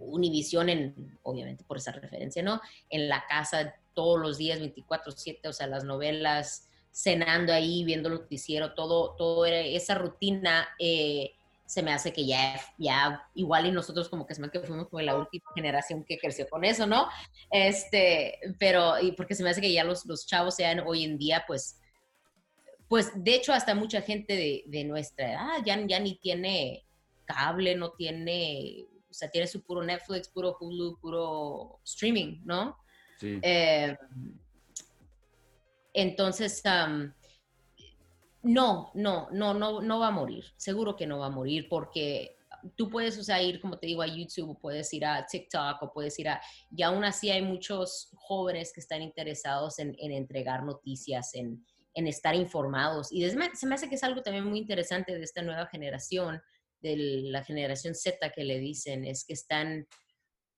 [0.00, 2.60] Univisión en, obviamente por esa referencia, ¿no?
[2.88, 8.14] En la casa todos los días, 24/7, o sea, las novelas, cenando ahí, viendo el
[8.14, 11.32] noticiero, todo, todo esa rutina eh,
[11.68, 14.88] se me hace que ya, ya igual y nosotros como que se me que fuimos
[14.88, 17.08] como la última generación que creció con eso, ¿no?
[17.50, 21.18] Este, pero, y porque se me hace que ya los, los chavos sean hoy en
[21.18, 21.78] día, pues,
[22.88, 26.86] pues de hecho hasta mucha gente de, de nuestra edad ya, ya ni tiene
[27.26, 32.78] cable, no tiene, o sea, tiene su puro Netflix, puro Hulu, puro streaming, ¿no?
[33.20, 33.40] Sí.
[33.42, 33.94] Eh,
[35.92, 36.62] entonces,
[38.42, 40.44] no, no, no, no, no va a morir.
[40.56, 42.36] Seguro que no va a morir porque
[42.76, 45.82] tú puedes, o sea, ir, como te digo, a YouTube, o puedes ir a TikTok,
[45.82, 46.40] o puedes ir a...
[46.70, 51.64] Y aún así hay muchos jóvenes que están interesados en, en entregar noticias, en,
[51.94, 53.10] estar informados.
[53.10, 56.40] Y se me hace que es algo también muy interesante de esta nueva generación,
[56.80, 59.88] de la generación Z que le dicen, es que están,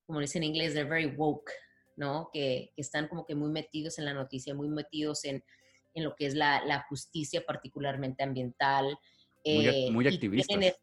[0.05, 1.51] como dicen en inglés, they're very woke,
[1.97, 2.29] ¿no?
[2.31, 5.43] Que, que están como que muy metidos en la noticia, muy metidos en,
[5.95, 8.99] en lo que es la, la justicia particularmente ambiental.
[9.45, 10.75] Muy, eh, muy activistas.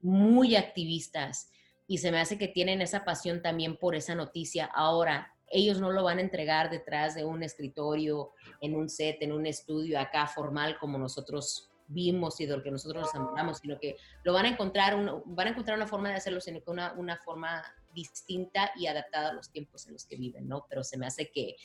[0.00, 1.50] muy activistas.
[1.86, 4.66] Y se me hace que tienen esa pasión también por esa noticia.
[4.66, 8.30] Ahora, ellos no lo van a entregar detrás de un escritorio,
[8.60, 12.70] en un set, en un estudio acá formal como nosotros vimos y de lo que
[12.70, 16.14] nosotros nos amamos, sino que lo van a encontrar, van a encontrar una forma de
[16.14, 20.16] hacerlo, sino que una, una forma distinta y adaptada a los tiempos en los que
[20.16, 20.66] viven, ¿no?
[20.68, 21.56] Pero se me hace que,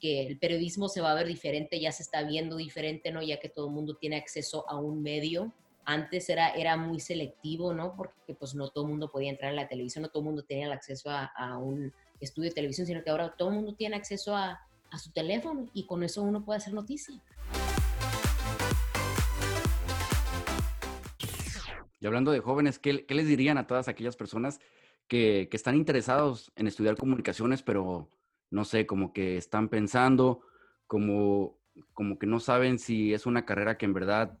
[0.00, 3.22] que el periodismo se va a ver diferente, ya se está viendo diferente, ¿no?
[3.22, 5.52] Ya que todo el mundo tiene acceso a un medio.
[5.84, 7.94] Antes era, era muy selectivo, ¿no?
[7.96, 10.42] Porque pues no todo el mundo podía entrar a la televisión, no todo el mundo
[10.42, 13.74] tenía el acceso a, a un estudio de televisión, sino que ahora todo el mundo
[13.74, 17.14] tiene acceso a, a su teléfono y con eso uno puede hacer noticia.
[21.98, 24.60] Y hablando de jóvenes, ¿qué, ¿qué, les dirían a todas aquellas personas
[25.08, 28.08] que, que, están interesados en estudiar comunicaciones, pero
[28.50, 30.40] no sé, como que están pensando,
[30.86, 31.58] como,
[31.94, 34.38] como que no saben si es una carrera que en verdad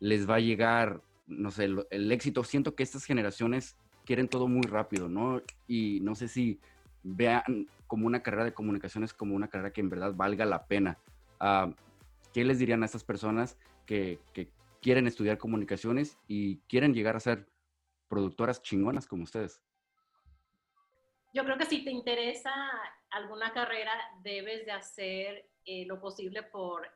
[0.00, 2.44] les va a llegar, no sé, el, éxito?
[2.44, 5.42] Siento que estas generaciones quieren todo muy rápido, ¿no?
[5.66, 6.60] Y no sé si
[7.02, 10.98] vean como una carrera de comunicaciones como una carrera que en verdad valga la pena.
[11.40, 11.72] Uh,
[12.32, 14.20] ¿Qué les dirían a estas personas que,
[14.80, 17.48] quieren estudiar comunicaciones y quieren llegar a ser
[18.08, 19.60] productoras chingonas como ustedes?
[21.32, 22.52] Yo creo que si te interesa
[23.10, 26.88] alguna carrera, debes de hacer eh, lo posible por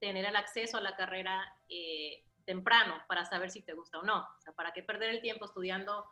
[0.00, 4.20] tener el acceso a la carrera eh, temprano para saber si te gusta o no.
[4.20, 6.06] O sea, ¿para qué perder el tiempo estudiando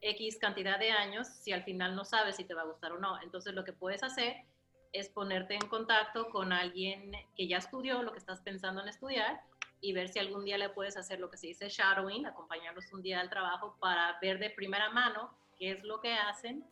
[0.00, 2.98] X cantidad de años si al final no sabes si te va a gustar o
[2.98, 3.20] no?
[3.22, 4.44] Entonces, lo que puedes hacer
[4.92, 9.40] es ponerte en contacto con alguien que ya estudió lo que estás pensando en estudiar
[9.80, 13.02] y ver si algún día le puedes hacer lo que se dice shadowing, acompañarlos un
[13.02, 16.64] día al trabajo para ver de primera mano qué es lo que hacen,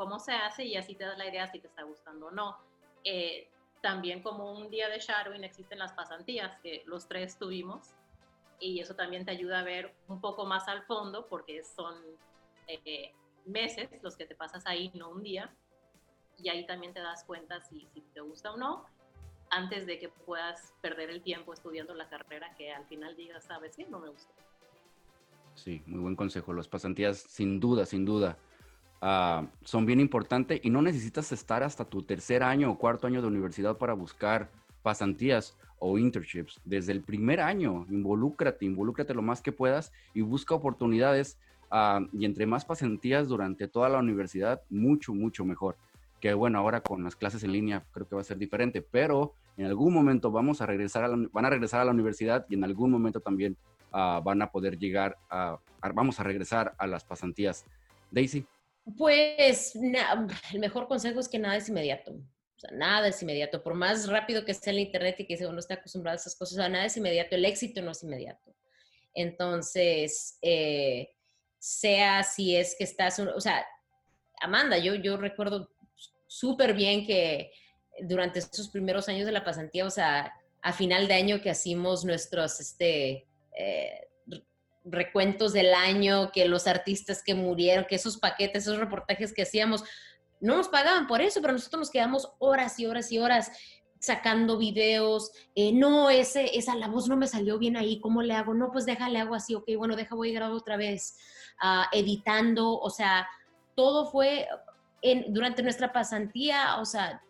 [0.00, 2.56] cómo se hace y así te das la idea si te está gustando o no.
[3.04, 3.46] Eh,
[3.82, 7.90] también como un día de shadowing existen las pasantías que los tres tuvimos
[8.58, 11.96] y eso también te ayuda a ver un poco más al fondo porque son
[12.66, 13.12] eh,
[13.44, 15.54] meses los que te pasas ahí, no un día.
[16.38, 18.86] Y ahí también te das cuenta si, si te gusta o no
[19.50, 23.76] antes de que puedas perder el tiempo estudiando la carrera que al final digas, sabes
[23.76, 24.32] qué, no me gusta.
[25.56, 26.54] Sí, muy buen consejo.
[26.54, 28.38] Las pasantías, sin duda, sin duda,
[29.02, 33.20] uh, son bien importantes y no necesitas estar hasta tu tercer año o cuarto año
[33.20, 34.50] de universidad para buscar
[34.82, 36.60] pasantías o internships.
[36.64, 41.38] Desde el primer año, involúcrate, involúcrate lo más que puedas y busca oportunidades.
[41.72, 45.76] Uh, y entre más pasantías durante toda la universidad, mucho, mucho mejor
[46.20, 49.32] que bueno, ahora con las clases en línea creo que va a ser diferente, pero
[49.56, 52.54] en algún momento vamos a regresar a la, van a regresar a la universidad y
[52.54, 53.56] en algún momento también
[53.92, 57.64] uh, van a poder llegar a, a, vamos a regresar a las pasantías.
[58.10, 58.46] Daisy.
[58.96, 62.12] Pues el mejor consejo es que nada es inmediato.
[62.12, 63.62] O sea, nada es inmediato.
[63.62, 66.58] Por más rápido que esté el internet y que uno esté acostumbrado a esas cosas,
[66.58, 67.34] o sea, nada es inmediato.
[67.34, 68.54] El éxito no es inmediato.
[69.14, 71.10] Entonces, eh,
[71.58, 73.66] sea si es que estás, o sea,
[74.40, 75.70] Amanda, yo, yo recuerdo
[76.26, 77.52] súper bien que
[78.02, 82.04] durante estos primeros años de la pasantía, o sea, a final de año que hacíamos
[82.04, 83.26] nuestros este,
[83.56, 84.08] eh,
[84.90, 89.84] recuentos del año, que los artistas que murieron, que esos paquetes, esos reportajes que hacíamos,
[90.40, 93.52] no nos pagaban por eso, pero nosotros nos quedamos horas y horas y horas
[93.98, 98.34] sacando videos, eh, no, ese, esa la voz no me salió bien ahí, ¿cómo le
[98.34, 98.54] hago?
[98.54, 101.18] No, pues déjale, hago así, ok, bueno, deja, voy a grabar otra vez,
[101.62, 103.28] uh, editando, o sea,
[103.74, 104.48] todo fue,
[105.28, 107.22] durante nuestra pasantía, o sea,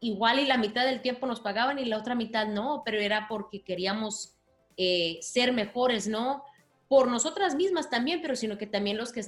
[0.00, 3.26] igual y la mitad del tiempo nos pagaban y la otra mitad no, pero era
[3.28, 4.34] porque queríamos
[4.76, 6.44] eh, ser mejores, ¿no?
[6.88, 9.22] Por nosotras mismas también, pero sino que también los, que,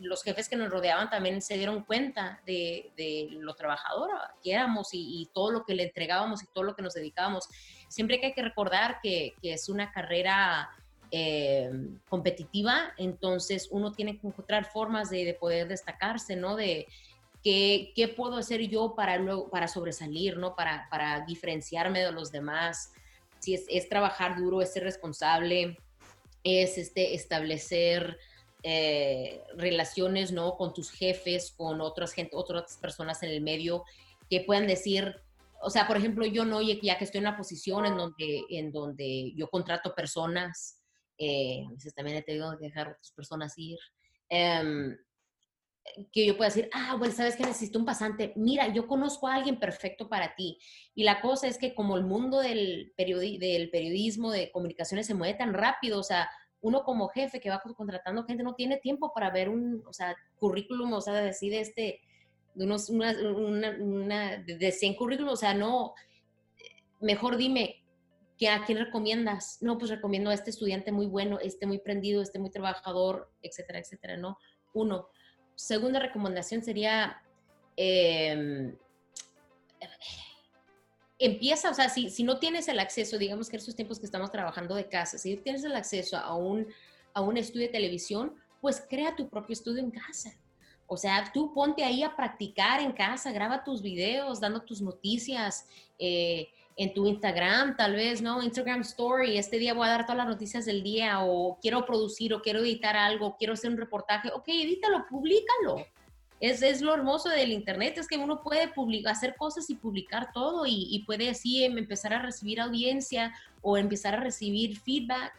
[0.00, 4.92] los jefes que nos rodeaban también se dieron cuenta de, de lo trabajadora que éramos
[4.92, 7.48] y, y, todo lo que le entregábamos y todo lo que nos dedicábamos.
[7.88, 10.70] Siempre que hay que recordar que, que es una carrera
[11.10, 11.70] eh,
[12.08, 16.54] competitiva, entonces uno tiene que encontrar formas de, de poder destacarse, ¿no?
[16.54, 16.86] De,
[17.42, 20.54] ¿Qué, ¿Qué, puedo hacer yo para, luego, para sobresalir, ¿no?
[20.54, 22.92] Para, para diferenciarme de los demás?
[23.38, 25.78] Si es, es trabajar duro, es ser responsable,
[26.48, 28.18] es este, establecer
[28.62, 30.56] eh, relaciones, ¿no?
[30.56, 33.84] Con tus jefes, con otras, gente, otras personas en el medio
[34.28, 35.14] que puedan decir,
[35.60, 38.72] o sea, por ejemplo, yo no, ya que estoy en una posición en donde, en
[38.72, 40.82] donde yo contrato personas,
[41.18, 43.78] eh, a veces también he tenido que dejar a otras personas ir,
[44.28, 44.96] em,
[46.12, 48.32] que yo pueda decir, ah, bueno, sabes que necesito un pasante.
[48.36, 50.58] Mira, yo conozco a alguien perfecto para ti.
[50.94, 55.34] Y la cosa es que como el mundo del, del periodismo, de comunicaciones se mueve
[55.34, 56.28] tan rápido, o sea,
[56.60, 60.16] uno como jefe que va contratando gente no tiene tiempo para ver un, o sea,
[60.38, 62.00] currículum, o sea, decir este,
[62.54, 63.14] de unos, una,
[63.80, 65.94] una, de 100 currículums, o sea, no,
[67.00, 67.84] mejor dime,
[68.36, 69.58] ¿qué, ¿a quién recomiendas?
[69.60, 73.78] No, pues recomiendo a este estudiante muy bueno, este muy prendido, este muy trabajador, etcétera,
[73.78, 74.38] etcétera, ¿no?
[74.74, 75.08] Uno.
[75.58, 77.20] Segunda recomendación sería,
[77.76, 78.76] em,
[81.18, 84.06] empieza, o sea, si, si no tienes el acceso, digamos que en esos tiempos que
[84.06, 86.68] estamos trabajando de casa, si tienes el acceso a un,
[87.12, 90.32] a un estudio de televisión, pues crea tu propio estudio en casa.
[90.90, 95.68] O sea, tú ponte ahí a practicar en casa, graba tus videos, dando tus noticias
[95.98, 98.42] eh, en tu Instagram, tal vez, ¿no?
[98.42, 102.32] Instagram Story, este día voy a dar todas las noticias del día, o quiero producir,
[102.32, 104.30] o quiero editar algo, quiero hacer un reportaje.
[104.34, 105.84] Ok, edítalo, públicalo.
[106.40, 110.32] Es, es lo hermoso del Internet, es que uno puede publicar, hacer cosas y publicar
[110.32, 115.34] todo, y, puede así em, empezar a recibir audiencia o empezar a recibir feedback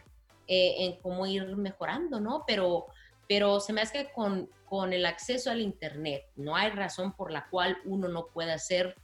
[0.48, 2.44] eh, en cómo ir mejorando, ¿no?
[2.46, 2.88] Pero
[3.30, 7.32] pero se me hace que con, con el acceso al Internet no hay razón por
[7.32, 8.96] la cual uno no pueda ser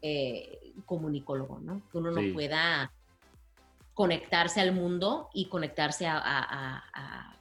[0.00, 1.82] eh, comunicólogo, ¿no?
[1.92, 2.90] Que uno no pueda
[3.92, 7.36] conectarse al mundo y conectarse a, a,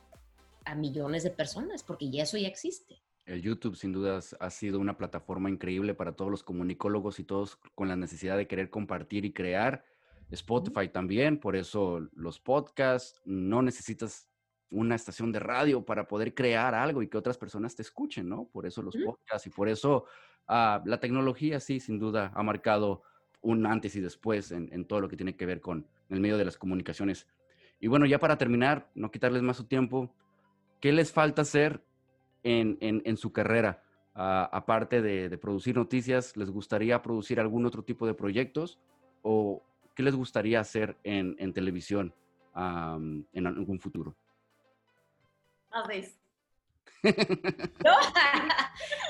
[0.66, 3.02] a, millones de personas, porque ya eso ya existe.
[3.26, 7.58] El YouTube sin dudas ha sido una plataforma increíble para todos los comunicólogos y todos
[7.76, 9.86] con la necesidad de querer compartir y crear.
[10.32, 14.33] Spotify también, por eso los podcasts, no necesitas
[14.74, 18.46] una estación de radio para poder crear algo y que otras personas te escuchen, ¿no?
[18.46, 20.06] Por eso los podcasts y por eso
[20.48, 23.04] ah, la tecnología sí, sin duda, ha marcado
[23.42, 26.46] un antes y después en, todo lo que tiene que ver con el medio de
[26.46, 27.28] las comunicaciones.
[27.80, 30.16] Y bueno, ya para terminar, no quitarles más su tiempo,
[30.80, 31.84] ¿qué les falta hacer
[32.44, 33.84] en, su carrera?
[34.16, 38.80] Ah, aparte de, producir noticias, ¿les gustaría producir algún otro tipo de proyectos?
[39.22, 39.62] ¿O
[39.94, 42.14] qué les gustaría hacer en, televisión
[42.56, 44.16] en algún futuro?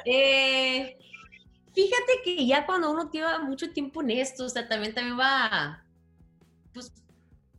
[0.05, 0.97] Eh,
[1.74, 5.86] fíjate que ya cuando uno lleva mucho tiempo en esto, o sea, también, también va,
[6.74, 6.91] pues,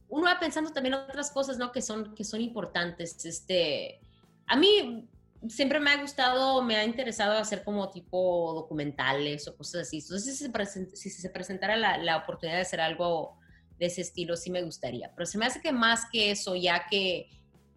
[0.08, 1.72] uno va pensando también otras cosas, ¿no?
[1.72, 3.24] Que son, que son importantes.
[3.24, 4.00] Este,
[4.46, 5.08] a mí
[5.48, 9.98] siempre me ha gustado, me ha interesado hacer como tipo documentales o cosas así.
[9.98, 13.38] Entonces, si se, si se presentara la, la, oportunidad de hacer algo
[13.78, 15.12] de ese estilo, sí me gustaría.
[15.14, 17.28] Pero se me hace que más que eso, ya que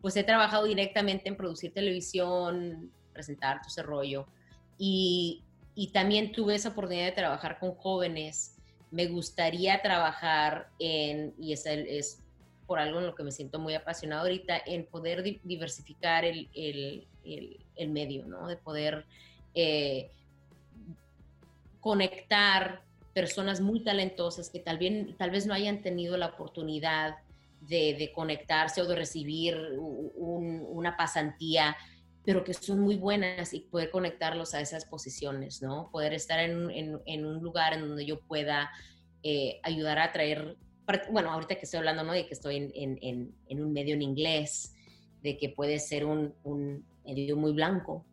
[0.02, 4.28] pues he trabajado directamente en producir televisión, presentar todo ese rollo.
[4.78, 5.44] Y,
[5.76, 8.56] y también tuve esa oportunidad de trabajar con jóvenes.
[8.92, 12.24] Me gustaría trabajar en, y es, es
[12.68, 17.08] por algo en lo que me siento muy apasionado ahorita, en poder diversificar el, el,
[17.76, 18.48] el, medio, ¿no?
[18.48, 19.06] De poder
[19.56, 20.12] eh,
[21.80, 22.82] conectar
[23.14, 27.16] personas muy talentosas que tal, bien, tal vez no hayan tenido la oportunidad
[27.68, 31.76] de, conectarse o de recibir una pasantía,
[32.24, 35.90] pero que son muy buenas y poder conectarlos a esas posiciones, ¿no?
[35.92, 38.70] Poder estar en, un lugar en donde yo pueda
[39.24, 40.58] eh, ayudar a traer,
[41.12, 42.14] bueno, ahorita que estoy hablando, ¿no?
[42.14, 44.76] De que estoy en, un medio en inglés,
[45.24, 48.06] de que puede ser un, medio muy blanco,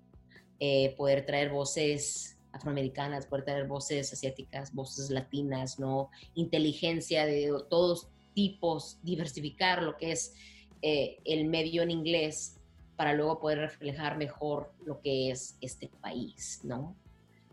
[0.60, 6.10] eh, poder traer voces afroamericanas, poder traer voces asiáticas, voces latinas, ¿no?
[6.34, 10.34] Inteligencia de todos, tipos, diversificar lo que es
[10.82, 12.60] eh, el medio en inglés
[12.96, 16.94] para luego poder reflejar mejor lo que es este país, ¿no?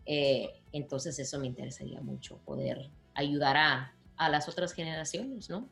[0.04, 5.68] Eh, entonces eso me interesaría mucho, poder ayudar a, a las otras generaciones, ¿no?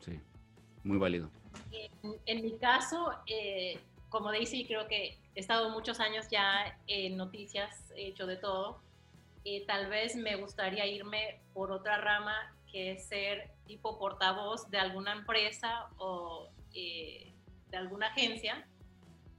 [0.00, 0.18] Sí,
[0.82, 1.30] muy válido.
[2.26, 7.92] En, mi caso, eh, como Daisy, creo que he estado muchos años ya en noticias,
[7.96, 8.80] he hecho de todo.
[9.46, 12.34] y tal vez me gustaría irme por otra rama
[12.70, 17.32] que es ser tipo portavoz de alguna empresa o eh,
[17.70, 18.66] de alguna agencia.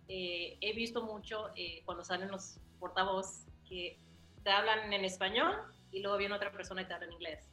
[0.07, 3.99] Eh, he visto mucho eh, cuando salen los portavoz que
[4.43, 5.55] te hablan en español
[5.91, 7.49] y luego viene otra persona y te habla en inglés.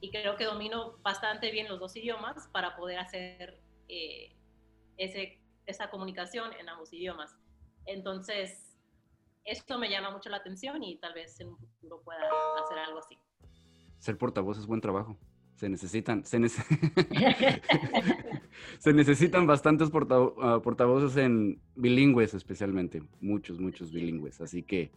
[0.00, 3.60] Y creo que domino bastante bien los dos idiomas para poder hacer
[4.96, 7.36] ese, esa comunicación en ambos idiomas.
[7.84, 8.76] Entonces,
[9.44, 12.20] esto me llama mucho la atención y tal vez en un futuro pueda
[12.62, 13.18] hacer algo así
[13.98, 15.18] ser portavoz es buen trabajo.
[15.58, 16.38] Se necesitan, se,
[18.94, 19.90] necesitan bastantes
[20.40, 24.40] ah, portavoces en bilingües especialmente, muchos, muchos bilingües.
[24.40, 24.92] Así que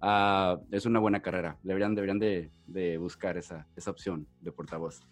[0.00, 1.58] ah, es una buena carrera.
[1.64, 5.02] Deberían, deberían de, buscar esa, esa opción de portavoz.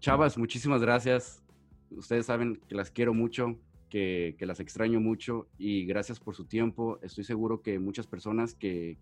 [0.00, 1.42] Chavas, muchísimas gracias.
[1.90, 3.58] Ustedes saben que las quiero mucho,
[3.90, 6.98] que, que las extraño mucho y gracias por su tiempo.
[7.02, 8.96] Estoy seguro que muchas personas que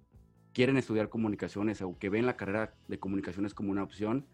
[0.53, 4.27] quieren estudiar comunicaciones o que ven la carrera de comunicaciones como una opción,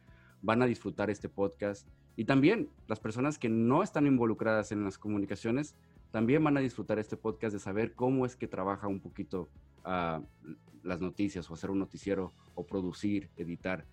[0.42, 1.86] van a disfrutar este podcast.
[2.16, 5.74] Y también las personas que no están involucradas en las comunicaciones,
[6.10, 9.48] también van a disfrutar este podcast de saber cómo es que trabaja un poquito
[9.84, 10.22] uh,
[10.82, 13.84] las noticias o hacer un noticiero o producir, editar.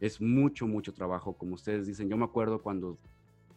[0.00, 2.08] Es mucho, mucho trabajo, como ustedes dicen.
[2.08, 2.96] Yo me acuerdo cuando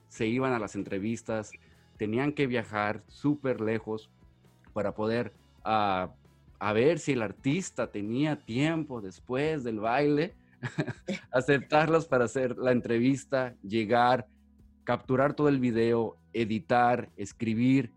[0.10, 1.52] se iban a las entrevistas,
[1.98, 4.10] tenían que viajar súper lejos
[4.74, 5.34] para poder
[5.66, 6.10] uh,
[6.62, 10.36] a ver si el artista tenía tiempo después del baile,
[11.32, 14.28] aceptarlos para hacer la entrevista, llegar,
[14.84, 17.92] capturar todo el video, editar, escribir,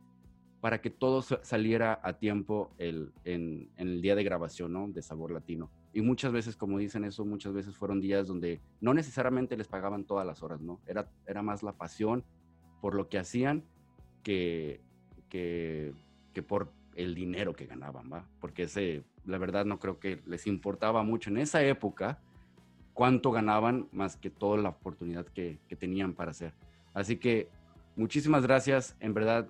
[0.61, 4.89] para que todo saliera a tiempo el, en, en, el día de grabación, ¿no?
[4.89, 5.71] De Sabor Latino.
[5.93, 10.05] Y muchas veces, como dicen eso, muchas veces fueron días donde no necesariamente les pagaban
[10.05, 10.81] todas las horas, ¿no?
[10.87, 12.25] Era, era más la pasión
[12.81, 13.63] por lo que hacían
[14.23, 14.81] que,
[15.29, 15.93] que,
[16.33, 18.27] que por el dinero que ganaban, ¿va?
[18.41, 22.21] Porque ese, la verdad no creo que les importaba mucho en esa época
[22.95, 26.55] cuánto ganaban más que toda la oportunidad que, tenían para hacer.
[26.95, 27.49] Así que
[27.97, 29.49] muchísimas gracias, en verdad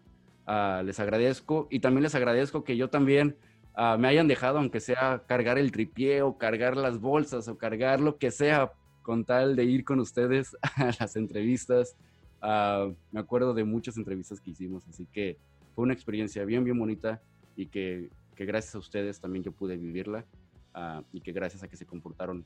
[0.48, 3.36] uh, les agradezco y también les agradezco que yo también
[3.76, 8.00] uh, me hayan dejado, aunque sea cargar el tripié o cargar las bolsas o cargar
[8.00, 8.72] lo que sea,
[9.02, 11.94] con tal de ir con ustedes a las entrevistas.
[12.42, 15.36] Uh, me acuerdo de muchas entrevistas que hicimos, así que
[15.74, 17.20] fue una experiencia bien, bien bonita
[17.56, 20.24] y que gracias a ustedes también yo pude vivirla
[21.12, 22.44] y que gracias a que se comportaron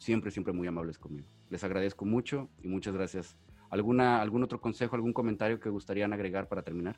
[0.00, 1.28] siempre, siempre muy amables conmigo.
[1.50, 3.36] Les agradezco mucho y muchas gracias.
[3.70, 6.96] ¿Alguna, ¿Algún otro consejo, algún comentario que gustarían agregar para terminar?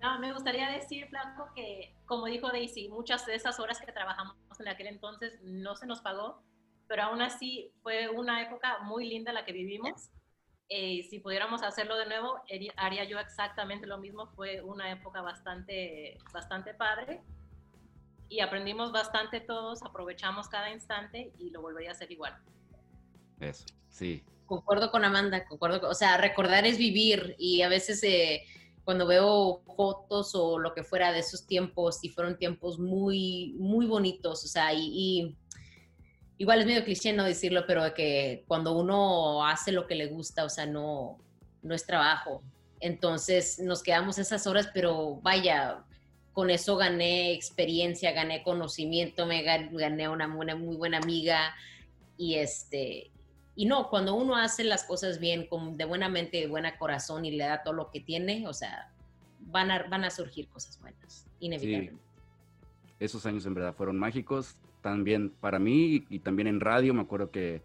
[0.00, 4.36] No, me gustaría decir, Blanco, que como dijo Daisy, muchas de esas horas que trabajamos
[4.58, 6.42] en aquel entonces no se nos pagó,
[6.88, 10.10] pero aún así fue una época muy linda la que vivimos.
[10.68, 12.40] Eh, si pudiéramos hacerlo de nuevo,
[12.76, 14.26] haría yo exactamente lo mismo.
[14.34, 17.22] Fue una época bastante, bastante padre
[18.28, 22.36] y aprendimos bastante todos, aprovechamos cada instante y lo volvería a hacer igual.
[23.40, 24.24] Eso, sí.
[24.46, 28.44] Concuerdo con Amanda, concuerdo, o sea, recordar es vivir y a veces eh,
[28.84, 33.86] cuando veo fotos o lo que fuera de esos tiempos y fueron tiempos muy, muy
[33.86, 35.36] bonitos, o sea, y, y
[36.38, 40.44] igual es medio cliché no decirlo, pero que cuando uno hace lo que le gusta,
[40.44, 41.18] o sea, no,
[41.62, 42.42] no es trabajo.
[42.80, 45.84] Entonces nos quedamos esas horas, pero vaya,
[46.38, 51.52] con eso gané experiencia, gané conocimiento, me gané una, muy buena amiga.
[52.16, 53.10] Y este
[53.56, 57.24] y no, cuando uno hace las cosas bien, con, de buena mente, de buena corazón
[57.24, 58.92] y le da todo lo que tiene, o sea,
[59.40, 62.00] van a, van a surgir cosas buenas, inevitablemente.
[63.00, 67.32] Esos años en verdad fueron mágicos, también para mí y también en radio, me acuerdo
[67.32, 67.62] que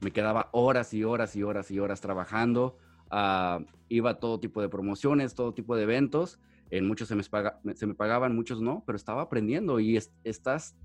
[0.00, 2.76] me quedaba horas y horas y horas y horas trabajando,
[3.12, 6.40] uh, iba a todo tipo de promociones, todo tipo de eventos
[6.70, 10.12] en muchos se me, paga, se me pagaban, muchos no, pero estaba aprendiendo y es,
[10.24, 10.76] estás,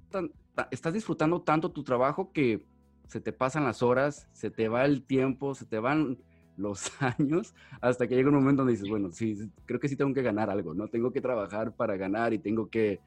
[0.70, 2.64] estás disfrutando tanto tu trabajo que
[3.08, 6.18] se te pasan las horas, se te va el tiempo, se te van
[6.58, 10.14] los años, hasta que llega un momento donde dices, bueno, sí, creo que sí tengo
[10.14, 10.88] que ganar algo, ¿no?
[10.88, 13.00] Tengo que trabajar para ganar y tengo que,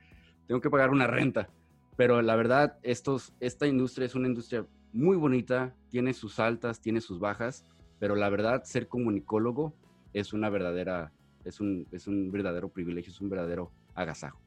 [0.46, 1.48] tengo que pagar una renta.
[1.96, 7.00] Pero la verdad, estos, esta industria es una industria muy bonita, tiene sus altas, tiene
[7.00, 7.64] sus bajas,
[7.98, 9.74] pero la verdad, ser comunicólogo
[10.12, 11.12] es una verdadera
[11.44, 14.40] es un, es un verdadero privilegio, es un verdadero agasajo.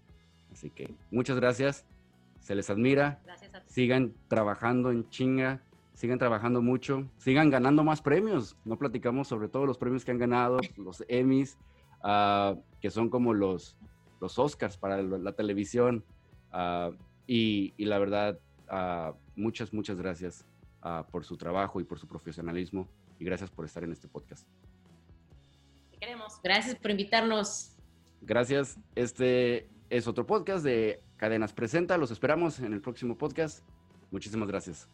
[0.51, 1.85] Así que muchas gracias,
[2.39, 3.21] se les admira,
[3.65, 5.61] sigan trabajando en chinga,
[5.93, 8.55] sigan trabajando mucho, sigan ganando más premios.
[8.65, 11.57] No platicamos sobre todos los premios que han ganado, los Emmys,
[12.03, 13.75] uh, que son como los,
[14.21, 16.03] los Oscars para la televisión.
[16.53, 16.95] Uh,
[17.25, 18.39] y, y, la verdad,
[18.71, 20.45] uh, muchas, muchas gracias
[21.11, 22.87] por su trabajo y por su profesionalismo.
[23.19, 24.47] Y gracias por estar en este podcast
[26.43, 27.71] Gracias por invitarnos.
[28.21, 28.77] Gracias.
[28.95, 31.97] Este es otro podcast de Cadenas Presenta.
[31.97, 33.63] Los esperamos en el próximo podcast.
[34.11, 34.87] Muchísimas gracias.